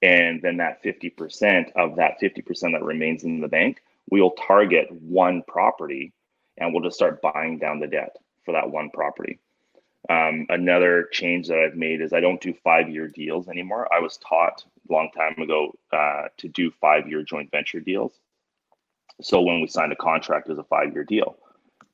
[0.00, 3.82] And then that 50% of that 50% that remains in the bank,
[4.12, 6.12] we'll target one property
[6.58, 9.38] and we'll just start buying down the debt for that one property.
[10.10, 13.88] Um, another change that I've made is I don't do five year deals anymore.
[13.90, 18.12] I was taught a long time ago uh, to do five year joint venture deals.
[19.22, 21.38] So when we signed a contract, it was a five year deal.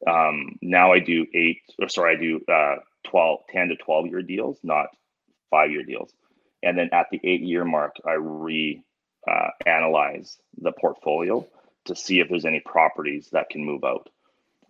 [0.04, 4.22] Um, now I do eight, or sorry, I do uh, 12, 10 to 12 year
[4.22, 4.88] deals, not
[5.52, 6.12] five year deals.
[6.64, 8.82] And then at the eight year mark, I re
[9.30, 11.46] uh, analyze the portfolio
[11.84, 14.08] to see if there's any properties that can move out.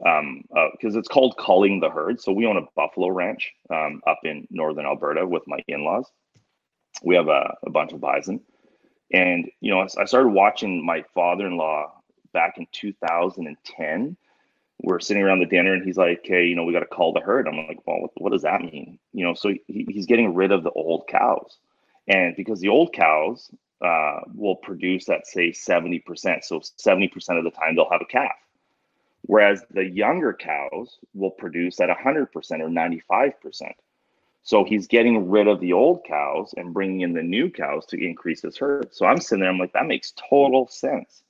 [0.05, 2.21] Um, because uh, it's called culling the herd.
[2.21, 6.07] So we own a buffalo ranch um, up in northern Alberta with my in-laws.
[7.03, 8.41] We have a, a bunch of bison,
[9.13, 11.93] And you know, I started watching my father-in-law
[12.33, 14.17] back in 2010.
[14.83, 17.13] We're sitting around the dinner, and he's like, "Hey, you know, we got to call
[17.13, 20.07] the herd." I'm like, "Well, what, what does that mean?" You know, so he, he's
[20.07, 21.59] getting rid of the old cows,
[22.07, 23.51] and because the old cows
[23.85, 28.37] uh, will produce at say 70%, so 70% of the time they'll have a calf,
[29.23, 33.73] whereas the younger cows will produce at 100% or 95%.
[34.43, 38.03] So he's getting rid of the old cows and bringing in the new cows to
[38.03, 38.95] increase his herd.
[38.95, 41.23] So I'm sitting there, I'm like, that makes total sense.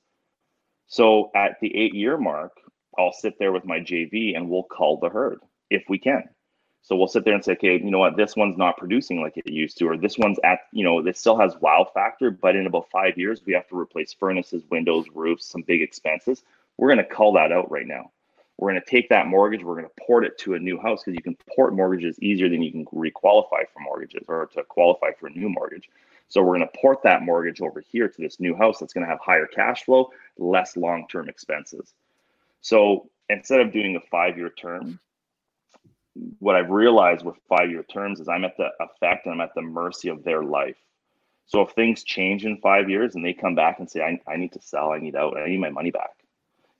[0.87, 2.53] So at the eight year mark,
[2.97, 6.23] I'll sit there with my JV and we'll cull the herd if we can.
[6.81, 9.37] So we'll sit there and say, okay, you know what, this one's not producing like
[9.37, 12.55] it used to, or this one's at, you know, this still has wow factor, but
[12.55, 16.43] in about five years, we have to replace furnaces, windows, roofs, some big expenses.
[16.77, 18.11] We're going to call that out right now.
[18.57, 21.03] We're going to take that mortgage, we're going to port it to a new house
[21.03, 25.11] because you can port mortgages easier than you can requalify for mortgages or to qualify
[25.17, 25.89] for a new mortgage.
[26.27, 29.05] So we're going to port that mortgage over here to this new house that's going
[29.05, 31.93] to have higher cash flow, less long term expenses.
[32.61, 34.99] So instead of doing a five year term,
[36.39, 39.53] what I've realized with five year terms is I'm at the effect and I'm at
[39.55, 40.77] the mercy of their life.
[41.45, 44.37] So if things change in five years and they come back and say, I, I
[44.37, 46.11] need to sell, I need out, I need my money back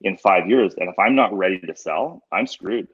[0.01, 0.75] in five years.
[0.75, 2.87] And if I'm not ready to sell, I'm screwed.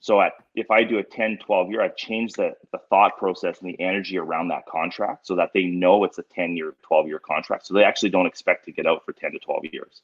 [0.00, 3.60] So at if I do a 10, 12 year, I've changed the, the thought process
[3.60, 7.08] and the energy around that contract so that they know it's a 10 year, 12
[7.08, 7.66] year contract.
[7.66, 10.00] So they actually don't expect to get out for 10 to 12 years.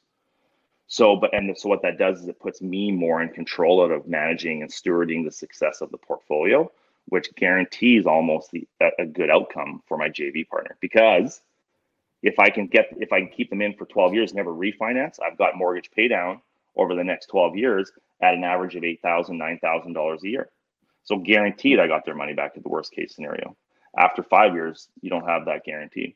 [0.87, 3.91] So, but and so what that does is it puts me more in control out
[3.91, 6.71] of managing and stewarding the success of the portfolio,
[7.09, 10.77] which guarantees almost the, a, a good outcome for my JV partner.
[10.79, 11.41] Because
[12.23, 15.19] if I can get if I can keep them in for 12 years, never refinance,
[15.21, 16.41] I've got mortgage pay down
[16.77, 20.29] over the next 12 years at an average of eight thousand, nine thousand dollars a
[20.29, 20.49] year.
[21.03, 23.55] So guaranteed I got their money back at the worst case scenario.
[23.97, 26.15] After five years, you don't have that guarantee.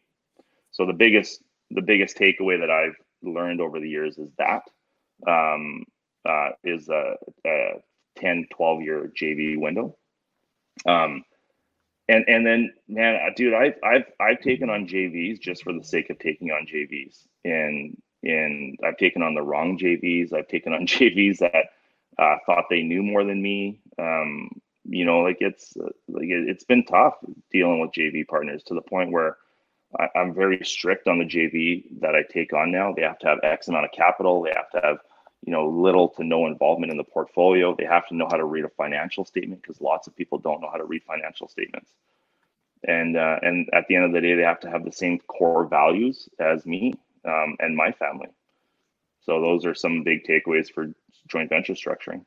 [0.72, 4.63] So the biggest the biggest takeaway that I've learned over the years is that
[5.28, 5.86] um,
[6.28, 7.15] uh, is a,
[7.45, 7.72] a
[8.17, 9.95] 10, 12 year JV window.
[10.86, 11.24] Um,
[12.07, 16.09] and and then man, dude, I've I've I've taken on JVs just for the sake
[16.09, 20.34] of taking on JVs, and and I've taken on the wrong JVs.
[20.34, 21.67] I've taken on JVs that
[22.19, 23.80] uh, thought they knew more than me.
[23.97, 24.49] Um,
[24.84, 25.78] you know, like it's
[26.09, 27.15] like it, it's been tough
[27.51, 29.38] dealing with JV partners to the point where
[29.99, 32.93] I, am very strict on the JV that I take on now.
[32.93, 34.41] They have to have X amount of capital.
[34.41, 34.97] They have to have,
[35.45, 37.75] you know, little to no involvement in the portfolio.
[37.75, 40.61] They have to know how to read a financial statement because lots of people don't
[40.61, 41.91] know how to read financial statements.
[42.87, 45.19] And uh, and at the end of the day, they have to have the same
[45.19, 46.93] core values as me
[47.25, 48.29] um, and my family.
[49.23, 50.91] So those are some big takeaways for
[51.27, 52.25] joint venture structuring.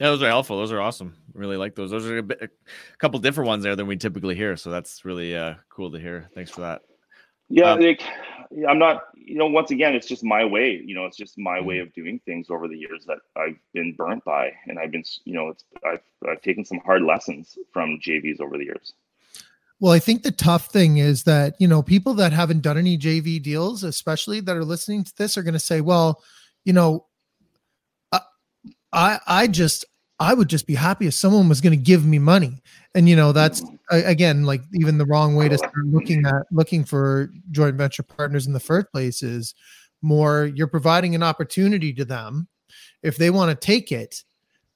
[0.00, 0.56] Yeah, those are helpful.
[0.56, 1.14] Those are awesome.
[1.34, 1.90] Really like those.
[1.90, 2.48] Those are a, bit, a
[2.98, 4.56] couple different ones there than we typically hear.
[4.56, 6.30] So that's really uh, cool to hear.
[6.34, 6.80] Thanks for that.
[7.50, 8.02] Yeah, um, like,
[8.66, 9.02] I'm not.
[9.14, 10.82] You know, once again, it's just my way.
[10.82, 11.88] You know, it's just my way mm-hmm.
[11.88, 15.04] of doing things over the years that I've been burnt by, and I've been.
[15.24, 18.94] You know, it's I've I've taken some hard lessons from JVs over the years.
[19.80, 22.98] Well, I think the tough thing is that, you know, people that haven't done any
[22.98, 26.22] JV deals, especially that are listening to this, are going to say, well,
[26.64, 27.06] you know,
[28.92, 29.84] I I just
[30.20, 32.62] I would just be happy if someone was going to give me money.
[32.94, 36.84] And you know, that's again like even the wrong way to start looking at looking
[36.84, 39.54] for joint venture partners in the first place is
[40.02, 42.48] more you're providing an opportunity to them.
[43.02, 44.22] If they want to take it,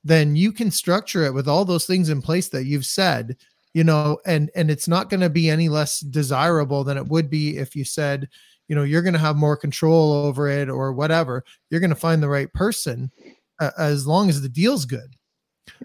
[0.02, 3.36] then you can structure it with all those things in place that you've said,
[3.74, 7.28] you know, and and it's not going to be any less desirable than it would
[7.28, 8.30] be if you said,
[8.68, 11.44] you know, you're going to have more control over it or whatever.
[11.68, 13.12] You're going to find the right person
[13.60, 15.16] uh, as long as the deal's good.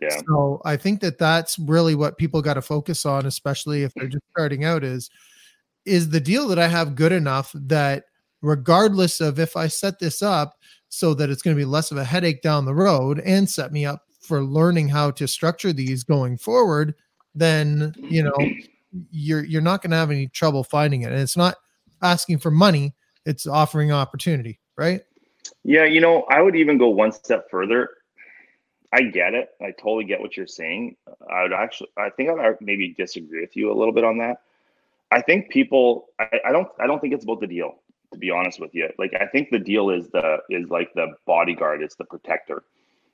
[0.01, 0.21] Yeah.
[0.27, 4.07] So I think that that's really what people got to focus on, especially if they're
[4.07, 4.83] just starting out.
[4.83, 5.09] Is
[5.85, 8.05] is the deal that I have good enough that
[8.41, 10.55] regardless of if I set this up
[10.89, 13.71] so that it's going to be less of a headache down the road and set
[13.71, 16.95] me up for learning how to structure these going forward,
[17.35, 18.35] then you know
[19.11, 21.11] you're you're not going to have any trouble finding it.
[21.11, 21.55] And it's not
[22.01, 25.01] asking for money; it's offering opportunity, right?
[25.63, 27.89] Yeah, you know, I would even go one step further.
[28.91, 29.49] I get it.
[29.61, 30.95] I totally get what you're saying.
[31.31, 34.41] I would actually, I think I maybe disagree with you a little bit on that.
[35.11, 37.75] I think people, I, I don't, I don't think it's about the deal.
[38.13, 41.13] To be honest with you, like I think the deal is the is like the
[41.27, 42.63] bodyguard, it's the protector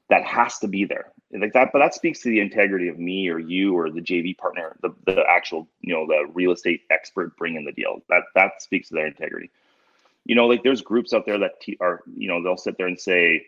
[0.09, 3.27] that has to be there like that but that speaks to the integrity of me
[3.27, 7.35] or you or the jv partner the, the actual you know the real estate expert
[7.37, 9.49] bringing the deal that that speaks to their integrity
[10.25, 12.99] you know like there's groups out there that are you know they'll sit there and
[12.99, 13.45] say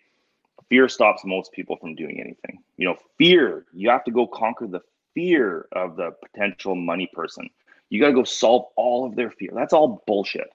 [0.70, 4.68] fear stops most people from doing anything you know fear you have to go conquer
[4.68, 4.82] the
[5.18, 7.50] fear of the potential money person
[7.90, 9.52] You got to go solve all of their fear.
[9.54, 10.50] That's all bullshit,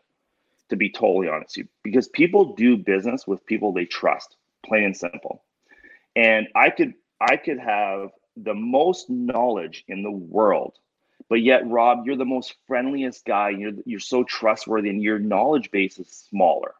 [0.69, 4.85] to be totally honest with you, because people do business with people they trust, plain
[4.85, 5.43] and simple.
[6.15, 10.79] And I could I could have the most knowledge in the world,
[11.29, 13.51] but yet Rob, you're the most friendliest guy.
[13.51, 16.75] You're you're so trustworthy, and your knowledge base is smaller,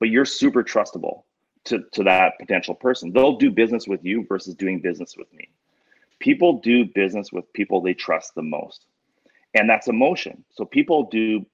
[0.00, 1.24] but you're super trustable
[1.66, 3.12] to to that potential person.
[3.12, 5.48] They'll do business with you versus doing business with me.
[6.20, 8.86] People do business with people they trust the most
[9.54, 10.44] and that's emotion.
[10.50, 11.46] So people do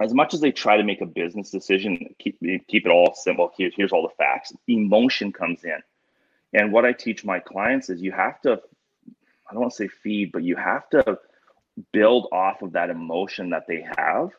[0.00, 2.38] as much as they try to make a business decision, keep
[2.68, 3.52] keep it all simple.
[3.56, 4.52] Here, here's all the facts.
[4.66, 5.78] Emotion comes in,
[6.52, 8.60] and what I teach my clients is you have to.
[9.48, 11.18] I don't want to say feed, but you have to
[11.92, 14.30] build off of that emotion that they have,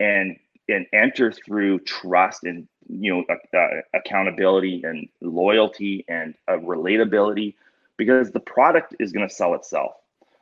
[0.00, 0.36] and
[0.68, 7.54] and enter through trust and you know uh, accountability and loyalty and uh, relatability,
[7.96, 9.92] because the product is going to sell itself.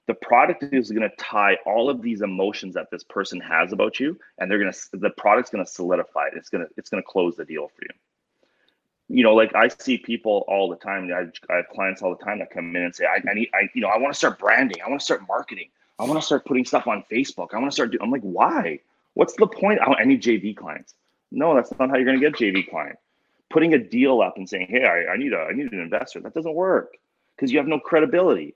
[0.07, 3.99] The product is going to tie all of these emotions that this person has about
[3.99, 6.35] you and they're going to the product's going to solidify it.
[6.37, 7.95] It's going to it's going to close the deal for you.
[9.09, 12.25] You know like i see people all the time i, I have clients all the
[12.25, 14.19] time that come in and say i, I need i you know i want to
[14.19, 15.69] start branding i want to start marketing
[16.01, 18.23] i want to start putting stuff on facebook i want to start doing i'm like
[18.23, 18.81] why
[19.17, 20.95] what's the point i, I need jv clients
[21.33, 22.97] no that's not how you're going to get jv client
[23.51, 26.21] putting a deal up and saying hey I, I need a i need an investor
[26.21, 26.97] that doesn't work
[27.37, 28.55] because you have no credibility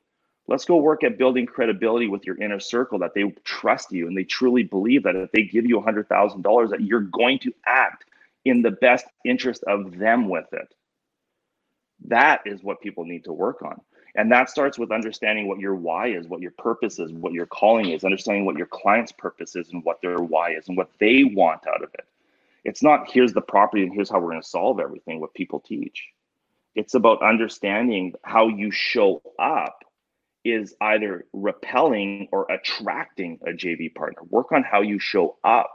[0.51, 4.17] Let's go work at building credibility with your inner circle that they trust you and
[4.17, 8.07] they truly believe that if they give you $100,000 that you're going to act
[8.45, 10.75] in the best interest of them with it.
[12.07, 13.81] That is what people need to work on.
[14.17, 17.47] And that starts with understanding what your why is, what your purpose is, what your
[17.47, 20.91] calling is, understanding what your client's purpose is and what their why is and what
[20.99, 22.07] they want out of it.
[22.65, 25.61] It's not here's the property and here's how we're going to solve everything, what people
[25.61, 26.09] teach.
[26.75, 29.85] It's about understanding how you show up
[30.45, 34.23] is either repelling or attracting a JV partner.
[34.29, 35.71] Work on how you show up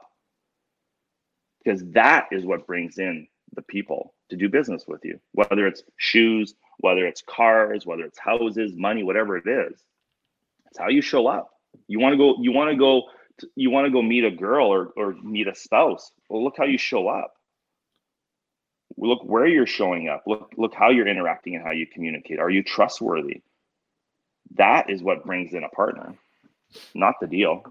[1.64, 5.84] because that is what brings in the people to do business with you, whether it's
[5.98, 9.84] shoes, whether it's cars, whether it's houses, money, whatever it is.
[10.68, 11.52] It's how you show up.
[11.88, 13.04] You want to go, you want to go,
[13.56, 16.12] you want to go meet a girl or, or meet a spouse.
[16.30, 17.34] Well, look how you show up.
[18.98, 20.24] Look where you're showing up.
[20.26, 22.40] Look, look how you're interacting and how you communicate.
[22.40, 23.42] Are you trustworthy?
[24.54, 26.16] that is what brings in a partner,
[26.94, 27.64] not the deal.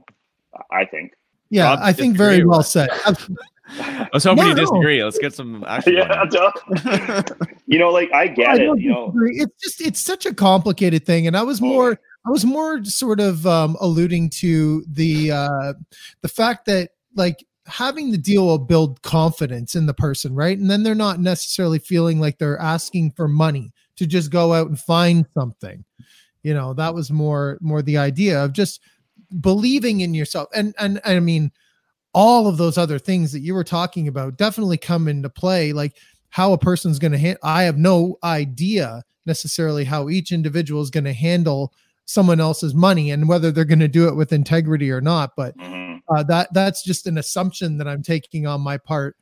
[0.70, 1.12] I think.
[1.50, 2.88] Yeah, I think very well said.
[3.66, 4.98] I was hoping no, you disagree.
[4.98, 5.04] No.
[5.06, 5.94] Let's get some action.
[5.94, 6.24] yeah,
[7.66, 8.80] you know, like I get I it.
[8.80, 11.66] You know, it's just it's such a complicated thing, and I was oh.
[11.66, 15.74] more I was more sort of um, alluding to the uh,
[16.22, 20.58] the fact that like having the deal will build confidence in the person, right?
[20.58, 24.68] And then they're not necessarily feeling like they're asking for money to just go out
[24.68, 25.84] and find something
[26.44, 28.80] you know that was more more the idea of just
[29.40, 31.50] believing in yourself and and, and i mean
[32.14, 35.96] all of those other things that you were talking about definitely come into play like
[36.30, 40.90] how a person's going to ha- i have no idea necessarily how each individual is
[40.90, 41.72] going to handle
[42.06, 45.56] someone else's money and whether they're going to do it with integrity or not but
[45.58, 45.96] mm-hmm.
[46.14, 49.16] uh, that that's just an assumption that i'm taking on my part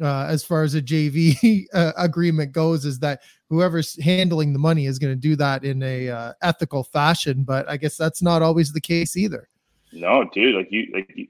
[0.00, 4.86] uh, as far as a JV uh, agreement goes is that whoever's handling the money
[4.86, 7.44] is going to do that in a uh, ethical fashion.
[7.44, 9.48] But I guess that's not always the case either.
[9.92, 11.28] No, dude, like you, like you,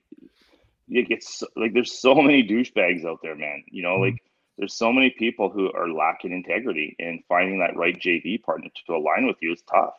[0.88, 3.64] it gets like there's so many douchebags out there, man.
[3.70, 4.02] You know, mm-hmm.
[4.02, 4.22] like
[4.58, 8.96] there's so many people who are lacking integrity, and finding that right JV partner to
[8.96, 9.94] align with you is tough.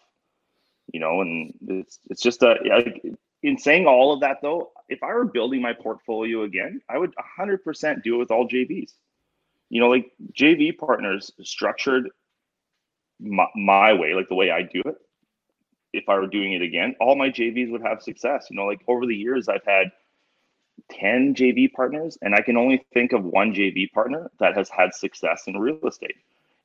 [0.93, 3.03] You know, and it's it's just a like,
[3.43, 7.13] in saying all of that though, if I were building my portfolio again, I would
[7.39, 8.93] 100% do it with all JVs.
[9.69, 12.09] You know, like JV partners structured
[13.19, 14.95] my, my, way, like the way I do it.
[15.93, 18.47] If I were doing it again, all my JVs would have success.
[18.49, 19.91] You know, like over the years, I've had
[20.91, 24.93] 10 JV partners, and I can only think of one JV partner that has had
[24.93, 26.17] success in real estate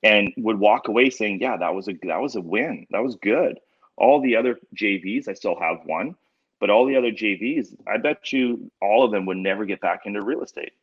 [0.02, 2.86] and would walk away saying, Yeah, that was a that was a win.
[2.90, 3.58] That was good.
[3.96, 6.16] All the other JVs, I still have one
[6.62, 10.02] but all the other JVs, I bet you all of them would never get back
[10.06, 10.74] into real estate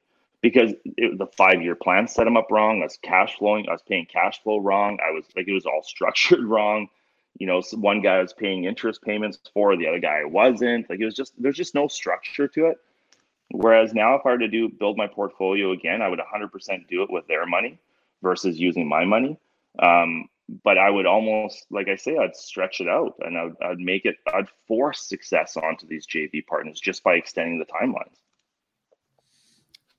[0.41, 2.81] because it, the five year plan set them up wrong.
[2.81, 4.97] I was cash flowing, I was paying cash flow wrong.
[5.01, 6.89] I was like, it was all structured wrong.
[7.37, 10.89] You know, one guy was paying interest payments for, the other guy wasn't.
[10.89, 12.77] Like it was just, there's just no structure to it.
[13.51, 17.03] Whereas now, if I were to do build my portfolio again, I would 100% do
[17.03, 17.79] it with their money
[18.21, 19.39] versus using my money.
[19.79, 20.29] Um,
[20.63, 24.05] but I would almost, like I say, I'd stretch it out and I'd, I'd make
[24.05, 28.17] it, I'd force success onto these JV partners just by extending the timelines.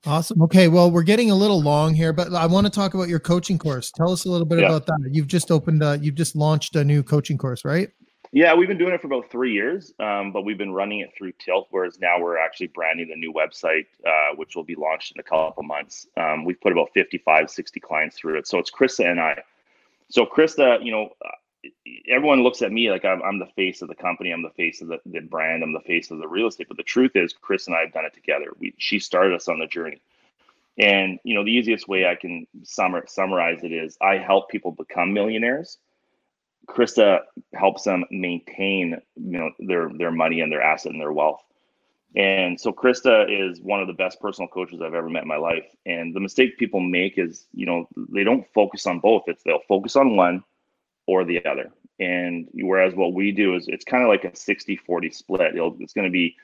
[0.05, 0.41] Awesome.
[0.41, 0.67] Okay.
[0.67, 3.59] Well, we're getting a little long here, but I want to talk about your coaching
[3.59, 3.91] course.
[3.91, 4.65] Tell us a little bit yeah.
[4.65, 5.09] about that.
[5.11, 7.89] You've just opened, uh, you've just launched a new coaching course, right?
[8.33, 11.11] Yeah, we've been doing it for about three years, um, but we've been running it
[11.17, 15.11] through Tilt, whereas now we're actually branding the new website, uh, which will be launched
[15.13, 16.07] in a couple months.
[16.15, 18.47] Um, we've put about 55, 60 clients through it.
[18.47, 19.43] So it's Krista and I.
[20.09, 21.69] So Krista, you know, uh,
[22.09, 24.31] everyone looks at me like I'm, I'm, the face of the company.
[24.31, 25.61] I'm the face of the, the brand.
[25.61, 26.69] I'm the face of the real estate.
[26.69, 28.53] But the truth is, Chris and I have done it together.
[28.57, 30.01] We, she started us on the journey.
[30.77, 34.71] And, you know, the easiest way I can summer, summarize it is I help people
[34.71, 35.79] become millionaires–
[36.71, 37.19] Krista
[37.53, 41.43] helps them maintain you know their their money and their asset and their wealth.
[42.15, 45.37] And so Krista is one of the best personal coaches I've ever met in my
[45.37, 45.63] life.
[45.85, 49.23] And the mistake people make is, you know, they don't focus on both.
[49.27, 50.43] It's they'll focus on one
[51.07, 51.71] or the other.
[51.99, 55.55] And whereas what we do is it's kind of like a 60 40 split.
[55.55, 56.35] It'll, it's going to be,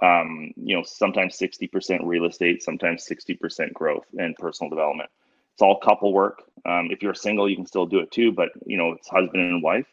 [0.00, 5.10] um, you know, sometimes 60% real estate, sometimes 60% growth and personal development.
[5.56, 6.42] It's all couple work.
[6.66, 9.42] Um, if you're single, you can still do it too, but you know, it's husband
[9.42, 9.86] and wife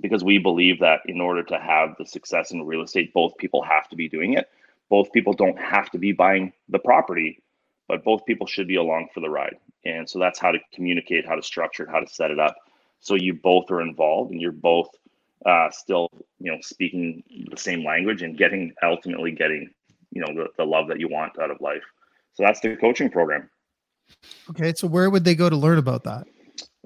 [0.00, 3.60] because we believe that in order to have the success in real estate, both people
[3.60, 4.48] have to be doing it.
[4.88, 7.42] Both people don't have to be buying the property,
[7.88, 9.56] but both people should be along for the ride.
[9.84, 12.54] And so that's how to communicate, how to structure it, how to set it up.
[13.00, 14.90] So you both are involved and you're both
[15.44, 16.08] uh, still,
[16.38, 19.70] you know, speaking the same language and getting ultimately getting,
[20.12, 21.82] you know, the, the love that you want out of life.
[22.34, 23.50] So that's the coaching program.
[24.50, 26.26] Okay, so where would they go to learn about that?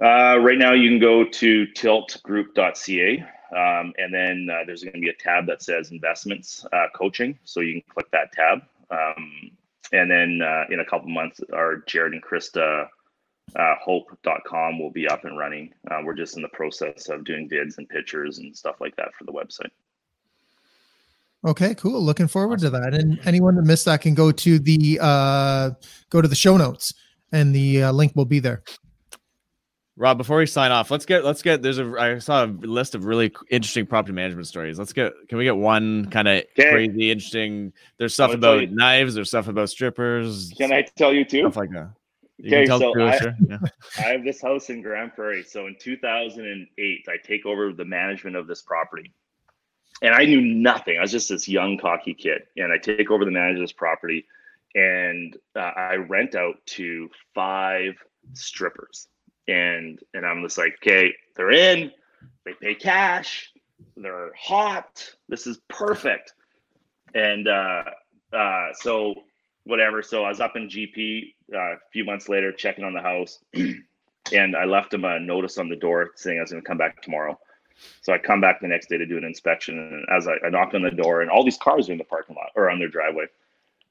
[0.03, 3.20] Uh, right now, you can go to tiltgroup.ca,
[3.57, 7.39] um, and then uh, there's going to be a tab that says investments uh, coaching.
[7.45, 8.62] So you can click that tab.
[8.91, 9.51] Um,
[9.93, 12.89] and then uh, in a couple months, our Jared and Krista
[13.57, 15.73] uh, hope.com will be up and running.
[15.91, 19.14] Uh, we're just in the process of doing vids and pictures and stuff like that
[19.14, 19.70] for the website.
[21.45, 22.01] Okay, cool.
[22.01, 22.95] Looking forward to that.
[22.95, 25.70] And anyone that missed that can go to the uh,
[26.09, 26.95] go to the show notes
[27.33, 28.62] and the uh, link will be there.
[29.97, 32.95] Rob, before we sign off, let's get let's get there's a I saw a list
[32.95, 34.78] of really interesting property management stories.
[34.78, 36.70] Let's get can we get one kind of okay.
[36.70, 37.72] crazy interesting?
[37.99, 40.51] There's stuff about knives, there's stuff about strippers.
[40.57, 41.41] Can I tell you too?
[41.41, 41.91] Stuff like that.
[42.39, 43.59] You okay, so I, yeah.
[43.99, 45.45] I have this house in Grande Prairie.
[45.45, 49.12] So in 2008, I take over the management of this property,
[50.01, 50.99] and I knew nothing.
[50.99, 53.72] I was just this young cocky kid, and I take over the management of this
[53.72, 54.24] property
[54.75, 57.95] and uh, I rent out to five
[58.35, 59.09] strippers,
[59.49, 61.91] and and I'm just like, okay, they're in,
[62.45, 63.53] they pay cash,
[63.97, 66.33] they're hot, this is perfect,
[67.14, 67.85] and uh,
[68.33, 69.14] uh, so
[69.64, 70.03] whatever.
[70.03, 73.39] So I was up in GP uh, a few months later, checking on the house,
[73.55, 76.79] and I left them a notice on the door saying I was going to come
[76.79, 77.39] back tomorrow.
[78.03, 80.51] So I come back the next day to do an inspection, and as I, I
[80.51, 82.79] knock on the door, and all these cars are in the parking lot or on
[82.79, 83.27] their driveway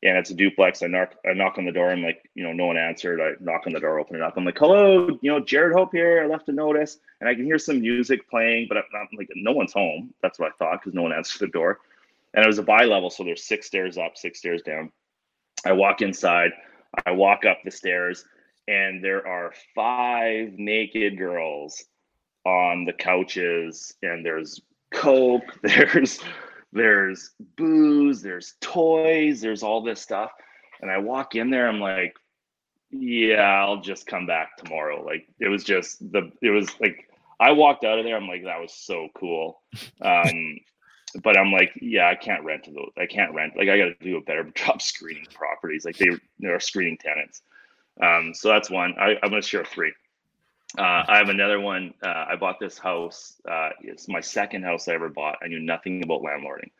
[0.04, 0.82] and it's a duplex.
[0.82, 1.91] I knock, I knock on the door.
[1.91, 3.22] I'm like, you know, no one answered.
[3.22, 4.36] I knock on the door, open it up.
[4.36, 6.24] I'm like, hello, you know, Jared Hope here.
[6.24, 9.30] I left a notice, and I can hear some music playing, but I'm, I'm like,
[9.36, 10.14] no one's home.
[10.22, 11.80] That's what I thought because no one answered the door.
[12.34, 14.91] And it was a bi level, so there's six stairs up, six stairs down.
[15.66, 16.52] I walk inside.
[17.06, 18.26] I walk up the stairs,
[18.68, 21.84] and there are five naked girls
[22.45, 24.62] on the couches, and there's
[24.93, 25.58] coke.
[25.64, 26.20] There's
[26.74, 30.32] there's booze, there's toys, there's all this stuff.
[30.82, 32.15] And I walk in there, I'm like,
[32.89, 35.03] yeah, I'll just come back tomorrow.
[35.03, 37.07] Like it was just the it was like
[37.39, 39.61] I walked out of there, I'm like, that was so cool.
[40.01, 40.59] Um
[41.24, 42.91] but I'm like, yeah, I can't rent to those.
[42.97, 43.53] I can't rent.
[43.57, 45.86] Like I gotta do a better job screening properties.
[45.86, 46.09] Like they
[46.39, 47.41] they're screening tenants.
[48.01, 48.95] Um, so that's one.
[48.99, 49.93] I, I'm gonna share three.
[50.78, 51.93] Uh, I have another one.
[52.01, 53.41] Uh, I bought this house.
[53.49, 55.38] Uh, it's my second house I ever bought.
[55.43, 56.72] I knew nothing about landlording.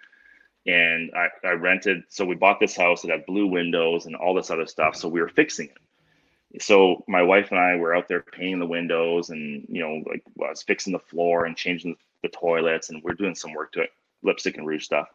[0.66, 2.04] And I, I rented.
[2.08, 3.04] So we bought this house.
[3.04, 4.96] It had blue windows and all this other stuff.
[4.96, 6.62] So we were fixing it.
[6.62, 10.24] So my wife and I were out there painting the windows and, you know, like
[10.42, 12.90] I was fixing the floor and changing the toilets.
[12.90, 13.90] And we're doing some work to it,
[14.24, 15.08] lipstick and rouge stuff.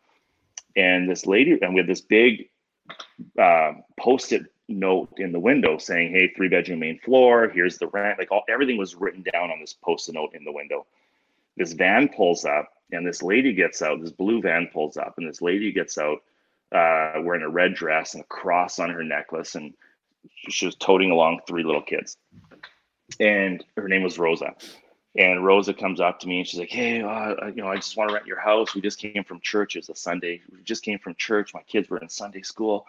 [0.76, 2.50] And this lady, and we had this big
[3.40, 7.48] uh, post-it note in the window saying, "Hey, three bedroom main floor.
[7.48, 10.52] Here's the rent." Like all everything was written down on this post-it note in the
[10.52, 10.86] window.
[11.56, 14.00] This van pulls up, and this lady gets out.
[14.00, 16.22] This blue van pulls up, and this lady gets out
[16.72, 19.74] uh, wearing a red dress and a cross on her necklace, and
[20.48, 22.16] she was toting along three little kids.
[23.20, 24.54] And her name was Rosa.
[25.16, 27.96] And Rosa comes up to me and she's like, "Hey, uh, you know, I just
[27.96, 28.74] want to rent your house.
[28.74, 29.76] We just came from church.
[29.76, 30.42] It's a Sunday.
[30.52, 31.54] We just came from church.
[31.54, 32.86] My kids were in Sunday school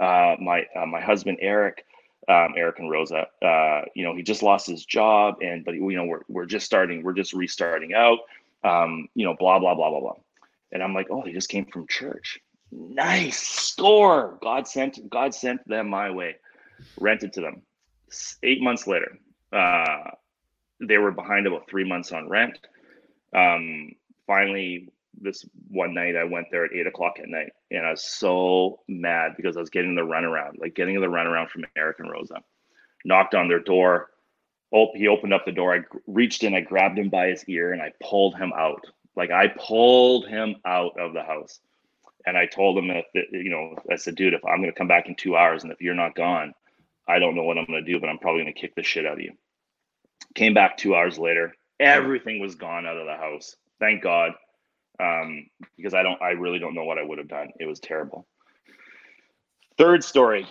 [0.00, 1.84] uh, my uh, my husband Eric,
[2.28, 5.96] um, Eric and Rosa, uh, you know, he just lost his job, and but you
[5.96, 8.18] know, we're we're just starting, we're just restarting out,
[8.64, 10.16] um, you know, blah blah blah blah blah,
[10.72, 12.38] and I'm like, oh, he just came from church,
[12.70, 14.38] nice score.
[14.42, 16.36] God sent God sent them my way,
[16.98, 17.62] rented to them.
[18.42, 19.18] Eight months later,
[19.52, 20.10] uh,
[20.80, 22.58] they were behind about three months on rent.
[23.34, 23.92] Um,
[24.26, 24.88] finally
[25.20, 28.80] this one night I went there at eight o'clock at night and I was so
[28.88, 32.36] mad because I was getting the runaround, like getting the runaround from Eric and Rosa.
[33.04, 34.10] Knocked on their door.
[34.72, 35.74] Oh, he opened up the door.
[35.74, 38.84] I reached in, I grabbed him by his ear and I pulled him out.
[39.16, 41.60] Like I pulled him out of the house.
[42.28, 44.88] And I told him that, you know, I said, dude, if I'm going to come
[44.88, 46.54] back in two hours and if you're not gone,
[47.06, 48.82] I don't know what I'm going to do, but I'm probably going to kick the
[48.82, 49.32] shit out of you.
[50.34, 51.54] Came back two hours later.
[51.78, 53.54] Everything was gone out of the house.
[53.78, 54.32] Thank God
[55.00, 57.48] um, because I don't, I really don't know what I would have done.
[57.60, 58.26] It was terrible.
[59.78, 60.46] Third story,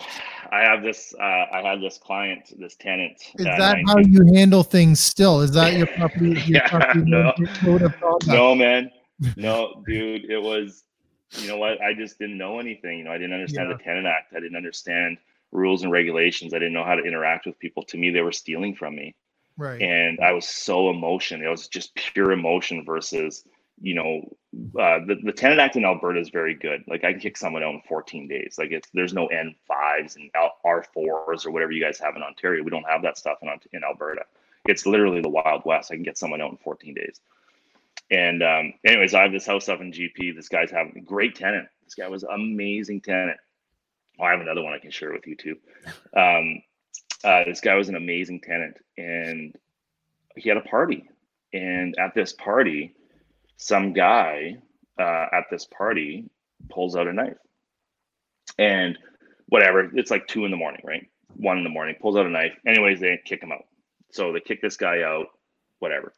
[0.52, 3.20] I have this, uh, I had this client, this tenant.
[3.36, 5.40] Is that 19- how you handle things still?
[5.40, 6.28] Is that your property?
[6.28, 7.32] Your yeah, property no,
[8.26, 8.90] no, man,
[9.36, 10.84] no, dude, it was,
[11.30, 11.80] you know what?
[11.82, 12.98] I just didn't know anything.
[12.98, 13.76] You know, I didn't understand yeah.
[13.76, 14.32] the Tenant Act.
[14.32, 15.18] I didn't understand
[15.50, 16.54] rules and regulations.
[16.54, 17.82] I didn't know how to interact with people.
[17.84, 19.16] To me, they were stealing from me.
[19.56, 19.80] Right.
[19.80, 21.42] And I was so emotion.
[21.42, 23.44] It was just pure emotion versus
[23.80, 24.36] you know,
[24.80, 26.84] uh, the, the tenant act in Alberta is very good.
[26.88, 28.56] Like I can kick someone out in 14 days.
[28.58, 30.30] Like it's, there's no N5s and
[30.64, 32.62] R4s or whatever you guys have in Ontario.
[32.62, 34.22] We don't have that stuff in, in Alberta.
[34.66, 35.90] It's literally the Wild West.
[35.92, 37.20] I can get someone out in 14 days.
[38.10, 40.34] And um, anyways, I have this house up in GP.
[40.34, 41.68] This guy's having a great tenant.
[41.84, 43.38] This guy was amazing tenant.
[44.18, 45.56] Oh, I have another one I can share with you too.
[46.16, 46.62] Um,
[47.24, 49.54] uh, this guy was an amazing tenant and
[50.36, 51.08] he had a party.
[51.52, 52.94] And at this party,
[53.56, 54.56] some guy
[54.98, 56.28] uh, at this party
[56.70, 57.36] pulls out a knife.
[58.58, 58.98] And
[59.48, 61.06] whatever it's like two in the morning right?
[61.34, 62.52] One in the morning pulls out a knife.
[62.66, 63.66] Anyways they kick him out.
[64.12, 65.26] So they kick this guy out
[65.78, 66.12] whatever.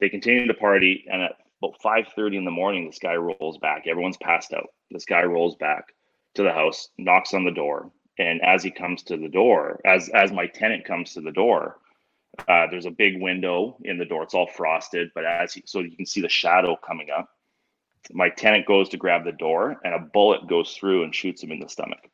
[0.00, 3.86] They continue to party and at about 5.30 in the morning this guy rolls back.
[3.86, 4.68] Everyone's passed out.
[4.90, 5.84] This guy rolls back
[6.34, 10.08] to the house knocks on the door and as he comes to the door as
[10.10, 11.78] as my tenant comes to the door
[12.46, 14.22] uh, there's a big window in the door.
[14.22, 17.30] It's all frosted, but as he, so you can see the shadow coming up.
[18.12, 21.52] My tenant goes to grab the door, and a bullet goes through and shoots him
[21.52, 22.08] in the stomach.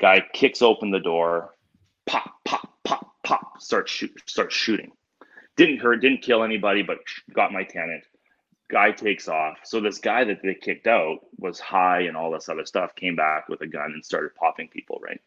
[0.00, 1.54] Guy kicks open the door,
[2.06, 4.92] pop, pop, pop, pop, starts shoot, starts shooting.
[5.56, 6.98] Didn't hurt, didn't kill anybody, but
[7.32, 8.04] got my tenant.
[8.68, 9.58] Guy takes off.
[9.64, 12.94] So this guy that they kicked out was high and all this other stuff.
[12.94, 15.00] Came back with a gun and started popping people.
[15.02, 15.20] Right.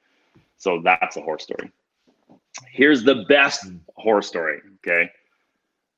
[0.58, 1.72] So that's a horror story.
[2.72, 4.62] Here's the best horror story.
[4.86, 5.10] Okay.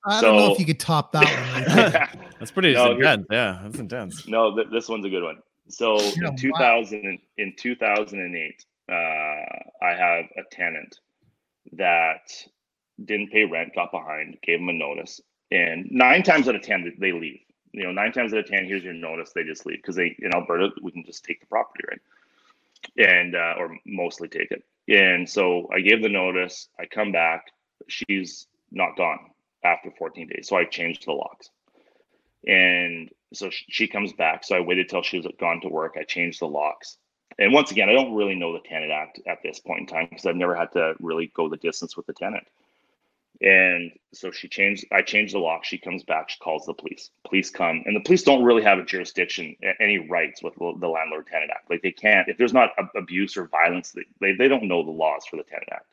[0.03, 2.29] I so, don't know if you could top that one.
[2.39, 3.27] that's pretty no, intense.
[3.29, 4.27] Yeah, that's intense.
[4.27, 5.37] No, th- this one's a good one.
[5.69, 7.17] So yeah, in 2000, wow.
[7.37, 10.99] in 2008, uh, I have a tenant
[11.73, 12.31] that
[13.05, 16.91] didn't pay rent, got behind, gave them a notice, and nine times out of ten
[16.99, 17.39] they leave.
[17.71, 19.31] You know, nine times out of ten, here's your notice.
[19.33, 22.01] They just leave because they in Alberta we can just take the property, right?
[22.97, 24.63] And uh, or mostly take it.
[24.87, 26.67] And so I gave the notice.
[26.79, 27.45] I come back.
[27.87, 29.19] She's not gone
[29.63, 30.47] after 14 days.
[30.47, 31.49] So I changed the locks.
[32.47, 34.43] And so she comes back.
[34.43, 35.95] So I waited till she was gone to work.
[35.99, 36.97] I changed the locks.
[37.39, 40.07] And once again, I don't really know the tenant act at this point in time
[40.09, 42.45] because I've never had to really go the distance with the tenant.
[43.41, 45.65] And so she changed, I changed the lock.
[45.65, 47.09] She comes back, she calls the police.
[47.27, 51.25] Police come, and the police don't really have a jurisdiction, any rights with the Landlord
[51.27, 51.69] Tenant Act.
[51.69, 55.25] Like they can't, if there's not abuse or violence, they, they don't know the laws
[55.25, 55.85] for the Tenant Act.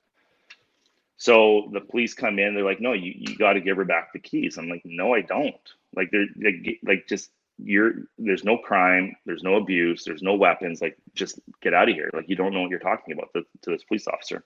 [1.16, 4.12] So the police come in, they're like, no, you, you got to give her back
[4.12, 4.58] the keys.
[4.58, 5.54] I'm like, no, I don't.
[5.96, 10.80] Like they're, they like just you're there's no crime, there's no abuse, there's no weapons.
[10.80, 12.10] Like just get out of here.
[12.12, 14.44] Like you don't know what you're talking about to, to this police officer,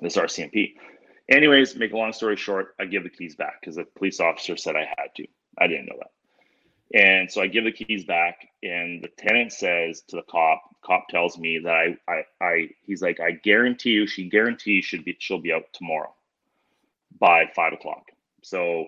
[0.00, 0.74] this RCMP.
[1.28, 4.56] Anyways, make a long story short, I give the keys back because the police officer
[4.56, 5.26] said I had to.
[5.58, 6.10] I didn't know that.
[6.94, 11.08] And so I give the keys back, and the tenant says to the cop, cop
[11.08, 15.14] tells me that I, I, I he's like, I guarantee you, she guarantees should be
[15.18, 16.14] she'll be out tomorrow
[17.20, 18.10] by five o'clock.
[18.42, 18.86] So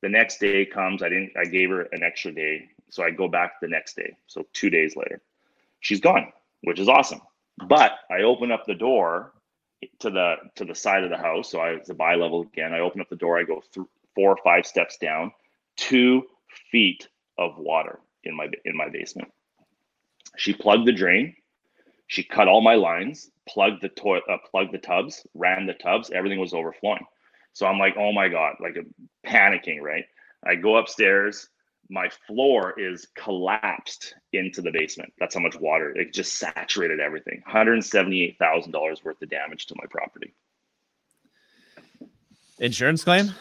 [0.00, 2.70] the next day comes, I didn't I gave her an extra day.
[2.88, 4.16] So I go back the next day.
[4.28, 5.20] So two days later,
[5.80, 6.32] she's gone,
[6.62, 7.20] which is awesome.
[7.68, 9.32] But I open up the door
[10.00, 11.50] to the to the side of the house.
[11.50, 12.72] So I it's a bi level again.
[12.72, 13.38] I open up the door.
[13.38, 15.32] I go through four or five steps down,
[15.76, 16.22] two
[16.70, 19.32] feet of water in my in my basement.
[20.36, 21.34] She plugged the drain.
[22.06, 26.10] She cut all my lines, plugged the toilet, uh, plugged the tubs, ran the tubs.
[26.10, 27.06] Everything was overflowing.
[27.54, 28.76] So I'm like, oh my god, like
[29.26, 30.04] panicking, right?
[30.44, 31.48] I go upstairs
[31.88, 35.12] my floor is collapsed into the basement.
[35.18, 37.42] That's how much water it just saturated everything.
[37.48, 40.34] $178,000 worth of damage to my property.
[42.58, 43.32] Insurance claim?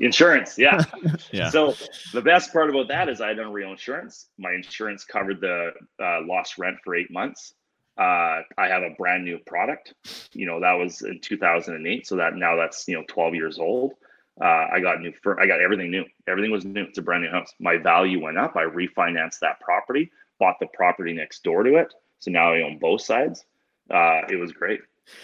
[0.00, 0.82] Insurance, yeah.
[1.32, 1.50] yeah.
[1.50, 1.74] So
[2.12, 4.28] the best part about that is I don't real insurance.
[4.38, 5.72] My insurance covered the
[6.02, 7.54] uh, lost rent for eight months.
[7.98, 9.92] Uh, I have a brand new product.
[10.32, 13.92] You know that was in 2008, so that now that's you know 12 years old.
[14.40, 16.04] Uh, I got new, fur- I got everything new.
[16.26, 16.84] Everything was new.
[16.84, 17.52] It's a brand new house.
[17.58, 18.56] My value went up.
[18.56, 21.92] I refinanced that property, bought the property next door to it.
[22.20, 23.44] So now I own both sides.
[23.90, 24.80] Uh, it was great.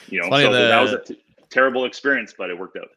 [0.09, 2.89] You know, so the, that was a t- terrible experience, but it worked out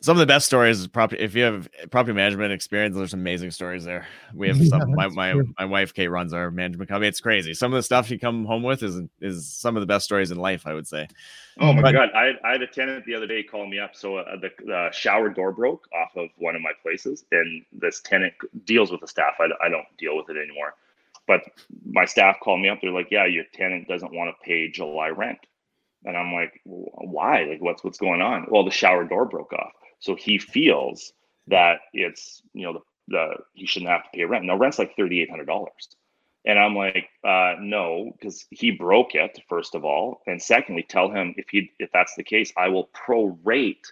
[0.00, 1.22] some of the best stories is property.
[1.22, 4.06] If you have property management experience, there's amazing stories there.
[4.34, 4.94] We have some.
[4.94, 7.08] my my, my wife Kate runs our management company.
[7.08, 7.54] It's crazy.
[7.54, 10.30] Some of the stuff you come home with is is some of the best stories
[10.30, 10.66] in life.
[10.66, 11.08] I would say.
[11.58, 12.10] Oh my but, god!
[12.14, 13.96] I, I had a tenant the other day call me up.
[13.96, 18.00] So uh, the, the shower door broke off of one of my places, and this
[18.02, 19.34] tenant deals with the staff.
[19.40, 20.74] I, I don't deal with it anymore.
[21.26, 21.40] But
[21.84, 22.80] my staff called me up.
[22.82, 25.38] They're like, "Yeah, your tenant doesn't want to pay July rent."
[26.04, 27.44] And I'm like, why?
[27.50, 28.46] Like, what's what's going on?
[28.48, 29.72] Well, the shower door broke off.
[30.00, 31.12] So he feels
[31.48, 34.44] that it's you know the, the he shouldn't have to pay rent.
[34.44, 35.88] Now rent's like thirty eight hundred dollars,
[36.44, 41.10] and I'm like, uh, no, because he broke it first of all, and secondly, tell
[41.10, 43.84] him if he if that's the case, I will prorate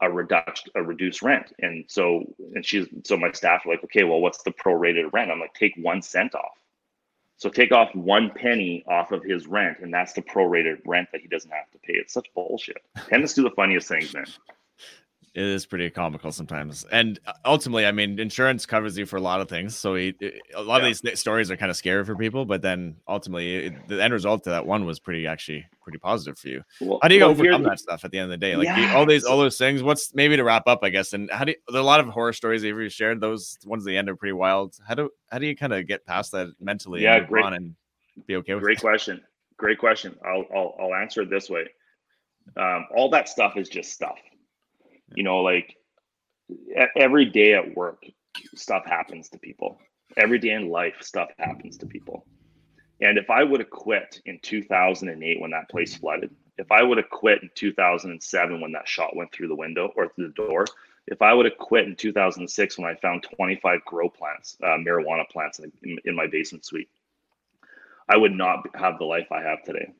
[0.00, 1.52] a reduced a reduced rent.
[1.60, 5.30] And so and she's so my staff are like, okay, well, what's the prorated rent?
[5.30, 6.58] I'm like, take one cent off.
[7.36, 11.20] So take off one penny off of his rent, and that's the prorated rent that
[11.20, 11.94] he doesn't have to pay.
[11.94, 12.82] It's such bullshit.
[13.08, 14.26] Tenants do the funniest things, man
[15.34, 16.86] it is pretty comical sometimes.
[16.92, 19.76] And uh, ultimately, I mean, insurance covers you for a lot of things.
[19.76, 20.14] So he,
[20.54, 20.88] a lot yeah.
[20.88, 24.12] of these stories are kind of scary for people, but then ultimately, it, the end
[24.12, 26.62] result to that one was pretty actually pretty positive for you.
[26.80, 28.54] Well, how do you well, overcome that stuff at the end of the day?
[28.54, 28.94] Like yeah.
[28.94, 29.82] all these all those things.
[29.82, 31.12] What's maybe to wrap up, I guess.
[31.14, 33.20] And how do you, there are a lot of horror stories that you've shared?
[33.20, 34.76] Those ones at the end are pretty wild.
[34.86, 37.02] How do how do you kind of get past that mentally?
[37.02, 37.44] Yeah, and great.
[37.44, 37.74] and
[38.26, 38.62] be okay with.
[38.62, 39.20] Great question.
[39.56, 40.16] Great question.
[40.24, 41.66] I'll I'll, I'll answer it this way.
[42.56, 44.18] Um, all that stuff is just stuff
[45.14, 45.76] you know like
[46.96, 48.04] every day at work
[48.54, 49.78] stuff happens to people.
[50.16, 52.26] Every day in life stuff happens to people.
[53.00, 56.98] And if i would have quit in 2008 when that place flooded if i would
[56.98, 60.64] have quit in 2007 when that shot went through the window or through the door
[61.06, 65.28] if i would have quit in 2006 when i found 25 grow plants uh, marijuana
[65.28, 66.88] plants in, in my basement suite
[68.08, 69.92] i would not have the life i have today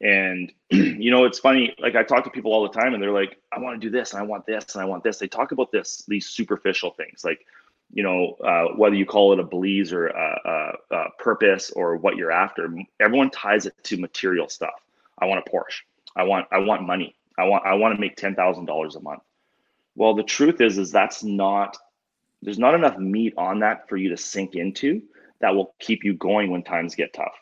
[0.00, 1.74] and you know, it's funny.
[1.78, 3.90] Like I talk to people all the time, and they're like, "I want to do
[3.90, 6.90] this, and I want this, and I want this." They talk about this, these superficial
[6.92, 7.46] things, like
[7.92, 10.40] you know, uh, whether you call it a belize or a,
[10.90, 12.68] a, a, purpose or what you're after.
[12.98, 14.74] Everyone ties it to material stuff.
[15.18, 15.82] I want a Porsche.
[16.16, 17.14] I want I want money.
[17.38, 19.22] I want I want to make ten thousand dollars a month.
[19.96, 21.76] Well, the truth is, is that's not.
[22.42, 25.02] There's not enough meat on that for you to sink into
[25.40, 27.32] that will keep you going when times get tough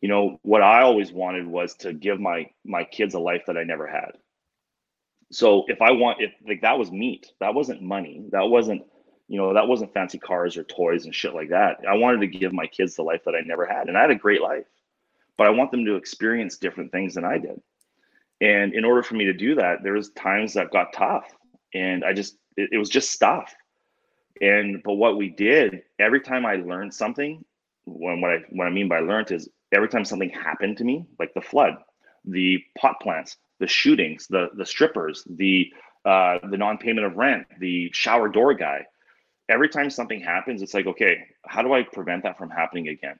[0.00, 3.56] you know what i always wanted was to give my my kids a life that
[3.56, 4.12] i never had.
[5.30, 8.82] So if i want if like that was meat that wasn't money that wasn't
[9.28, 11.78] you know that wasn't fancy cars or toys and shit like that.
[11.88, 14.10] I wanted to give my kids the life that i never had and i had
[14.10, 14.64] a great life
[15.36, 17.60] but i want them to experience different things than i did.
[18.40, 21.26] And in order for me to do that there was times that got tough
[21.74, 23.54] and i just it, it was just stuff.
[24.40, 27.44] And but what we did every time i learned something
[27.86, 31.06] when what i what i mean by learned is every time something happened to me,
[31.18, 31.76] like the flood,
[32.24, 35.72] the pot plants, the shootings, the the strippers, the
[36.04, 38.86] uh, the non-payment of rent, the shower door guy,
[39.48, 43.18] every time something happens, it's like, okay, how do I prevent that from happening again?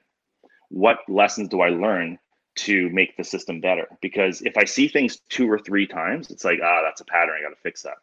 [0.69, 2.17] What lessons do I learn
[2.57, 3.87] to make the system better?
[4.01, 7.35] Because if I see things two or three times, it's like, ah, that's a pattern.
[7.37, 7.97] I got to fix that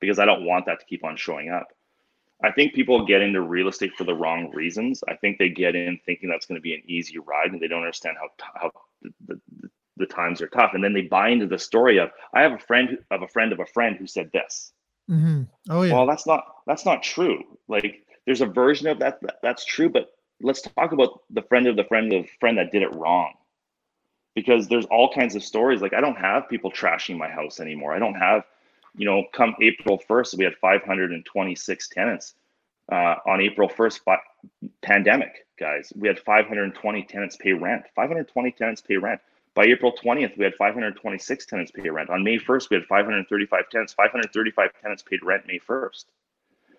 [0.00, 1.68] because I don't want that to keep on showing up.
[2.42, 5.02] I think people get into real estate for the wrong reasons.
[5.08, 7.68] I think they get in thinking that's going to be an easy ride, and they
[7.68, 8.72] don't understand how how
[9.02, 10.72] the, the, the times are tough.
[10.74, 13.52] And then they buy into the story of I have a friend of a friend
[13.52, 14.72] of a friend who said this.
[15.10, 15.42] Mm-hmm.
[15.68, 15.94] Oh yeah.
[15.94, 17.42] Well, that's not that's not true.
[17.68, 20.10] Like there's a version of that, that that's true, but
[20.40, 23.34] let's talk about the friend of the friend of friend that did it wrong.
[24.34, 25.82] Because there's all kinds of stories.
[25.82, 27.92] Like I don't have people trashing my house anymore.
[27.92, 28.44] I don't have
[28.96, 32.34] you know, come April 1st, we had 526 tenants.
[32.90, 34.00] Uh, on April 1st,
[34.82, 37.84] pandemic, guys, we had 520 tenants pay rent.
[37.94, 39.20] 520 tenants pay rent.
[39.54, 42.10] By April 20th, we had 526 tenants pay rent.
[42.10, 43.92] On May 1st, we had 535 tenants.
[43.92, 46.04] 535 tenants paid rent May 1st.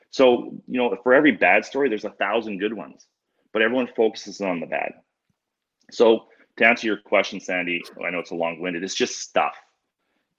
[0.10, 3.08] So, you know, for every bad story, there's a thousand good ones,
[3.54, 4.94] but everyone focuses on the bad.
[5.90, 6.26] So,
[6.58, 9.56] to answer your question, Sandy, I know it's a long winded, it's just stuff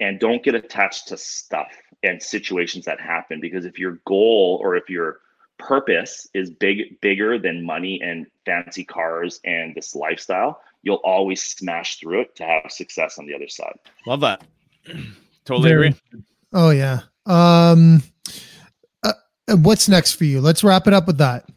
[0.02, 1.68] and don't get attached to stuff
[2.02, 5.20] and situations that happen because if your goal or if your
[5.58, 12.00] purpose is big bigger than money and fancy cars and this lifestyle you'll always smash
[12.00, 13.78] through it to have success on the other side.
[14.04, 14.42] Love that.
[15.44, 16.22] Totally Very, agree.
[16.52, 17.02] Oh yeah.
[17.26, 18.02] Um
[19.04, 19.12] uh,
[19.58, 20.40] what's next for you?
[20.40, 21.48] Let's wrap it up with that.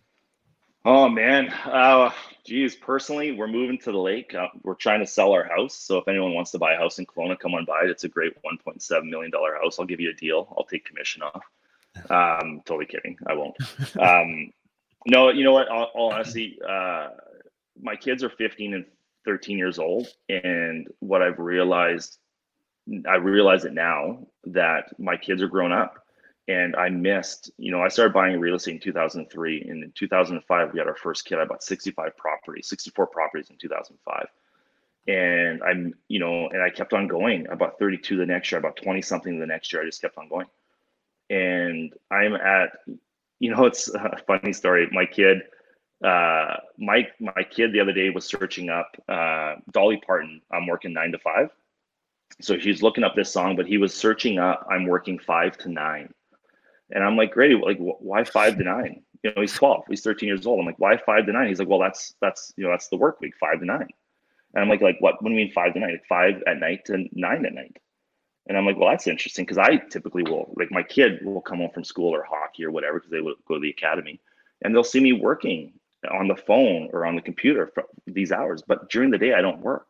[0.86, 1.50] Oh man.
[1.50, 2.12] Uh
[2.46, 4.34] geez, personally, we're moving to the lake.
[4.34, 5.76] Uh, we're trying to sell our house.
[5.76, 7.82] So if anyone wants to buy a house in Kelowna, come on by.
[7.84, 9.32] It's a great $1.7 million
[9.62, 9.80] house.
[9.80, 10.54] I'll give you a deal.
[10.58, 11.44] I'll take commission off.
[12.10, 13.18] Um, totally kidding.
[13.28, 13.56] I won't.
[14.00, 14.52] Um,
[15.08, 15.68] no, you know what?
[15.68, 17.10] All, all honesty, uh,
[17.80, 18.86] my kids are 15 and
[19.26, 20.08] 13 years old.
[20.30, 22.18] And what I've realized,
[23.08, 26.05] I realize it now that my kids are grown up
[26.48, 29.62] and I missed, you know, I started buying real estate in 2003.
[29.68, 31.40] And in 2005, we had our first kid.
[31.40, 34.28] I bought 65 properties, 64 properties in 2005.
[35.08, 37.48] And I'm, you know, and I kept on going.
[37.52, 39.82] I bought 32 the next year, I bought 20 something the next year.
[39.82, 40.48] I just kept on going.
[41.32, 42.70] And I'm at,
[43.40, 44.88] you know, it's a funny story.
[44.92, 45.42] My kid,
[46.04, 50.42] uh, my my kid the other day was searching up uh, Dolly Parton.
[50.52, 51.50] I'm working nine to five,
[52.42, 55.70] so he's looking up this song, but he was searching up I'm working five to
[55.70, 56.14] nine
[56.92, 59.02] and I'm like, great, like why five to nine?
[59.24, 60.60] You know, he's 12, he's 13 years old.
[60.60, 61.48] I'm like, why five to nine?
[61.48, 63.88] He's like, well, that's that's you know, that's the work week, five to nine.
[64.54, 65.22] And I'm like, like what?
[65.22, 65.92] What do you mean five to nine?
[65.92, 67.78] Like five at night to nine at night.
[68.48, 71.58] And I'm like, well, that's interesting because I typically will like my kid will come
[71.58, 74.22] home from school or hockey or whatever because they will go to the academy,
[74.64, 75.74] and they'll see me working
[76.12, 78.62] on the phone or on the computer for these hours.
[78.66, 79.88] But during the day, I don't work.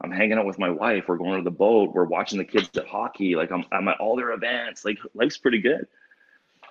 [0.00, 1.04] I'm hanging out with my wife.
[1.08, 1.92] We're going to the boat.
[1.92, 3.34] We're watching the kids at hockey.
[3.34, 4.84] Like I'm, I'm at all their events.
[4.84, 5.86] Like life's pretty good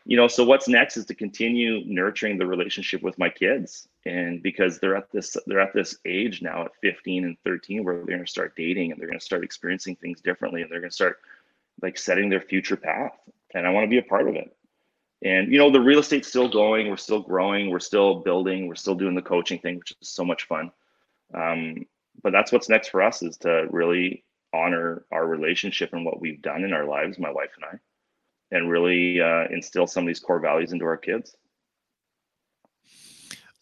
[0.05, 3.87] you know so what's next is to continue nurturing the relationship with my kids.
[4.05, 7.95] And because they're at this they're at this age now at 15 and 13 where
[7.95, 10.79] they're going to start dating and they're going to start experiencing things differently and they're
[10.79, 11.19] going to start
[11.81, 13.13] like setting their future path.
[13.53, 14.55] And i want to be a part of it.
[15.23, 18.75] And you know the real estate's still going we're still growing we're still building we're
[18.75, 20.71] still doing the coaching thing which is so much fun.
[21.33, 21.85] Um,
[22.23, 24.23] but that's what's next for us is to really
[24.53, 27.79] honor our relationship and what we've done in our lives my wife and i
[28.51, 31.35] and really uh, instill some of these core values into our kids.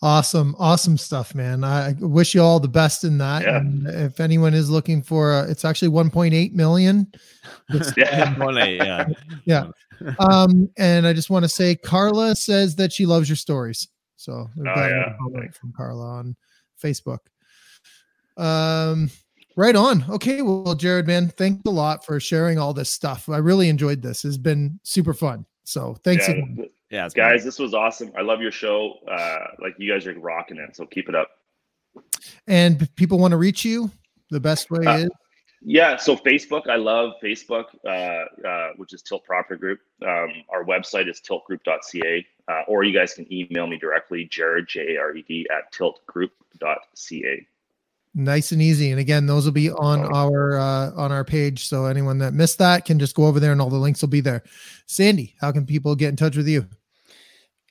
[0.02, 1.66] Awesome, awesome stuff, man.
[1.66, 3.44] I wish you all the best in that.
[3.44, 3.58] Yeah.
[3.58, 7.12] And if anyone is looking for, a, it's actually 1.8 million.
[7.98, 8.36] yeah,
[8.66, 9.08] yeah,
[9.44, 9.66] yeah.
[10.20, 13.90] Um, and I just want to say, Carla says that she loves your stories.
[14.16, 15.48] So we've oh, got yeah.
[15.48, 16.36] a from Carla on
[16.82, 17.20] Facebook.
[18.38, 19.10] Um,
[19.56, 20.06] Right on.
[20.10, 20.42] Okay.
[20.42, 23.28] Well, Jared, man, thanks a lot for sharing all this stuff.
[23.30, 24.24] I really enjoyed this.
[24.24, 25.46] It's been super fun.
[25.64, 26.70] So thanks yeah, again.
[26.90, 28.12] Yeah, guys, this was awesome.
[28.18, 28.94] I love your show.
[29.08, 30.76] Uh, like you guys are rocking it.
[30.76, 31.30] So keep it up.
[32.48, 33.92] And people want to reach you.
[34.32, 35.10] The best way uh, is
[35.62, 35.98] yeah.
[35.98, 39.80] So Facebook, I love Facebook, uh, uh, which is Tilt Property Group.
[40.04, 44.96] Um, our website is tiltgroup.ca, uh, or you guys can email me directly, Jared J
[44.96, 47.48] A R E D at tiltgroup.ca
[48.24, 48.92] nice and easy.
[48.92, 51.68] And again those will be on our uh, on our page.
[51.68, 54.10] So anyone that missed that can just go over there and all the links will
[54.10, 54.44] be there.
[54.86, 56.68] Sandy how can people get in touch with you?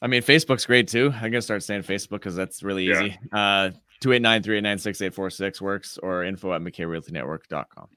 [0.01, 1.13] I mean facebook's great too.
[1.15, 3.03] I'm gonna start saying facebook because that's really yeah.
[3.03, 3.19] easy.
[3.33, 3.71] Uh
[4.03, 7.89] 289-389-6846 works or info at mckrealtynetwork.com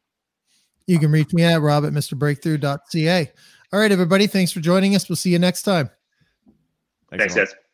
[0.88, 3.32] you can reach me at rob at mrbreakthrough.ca
[3.74, 4.28] all right everybody.
[4.28, 5.08] Thanks for joining us.
[5.08, 5.90] We'll see you next time.
[7.10, 7.71] Thanks, thanks guys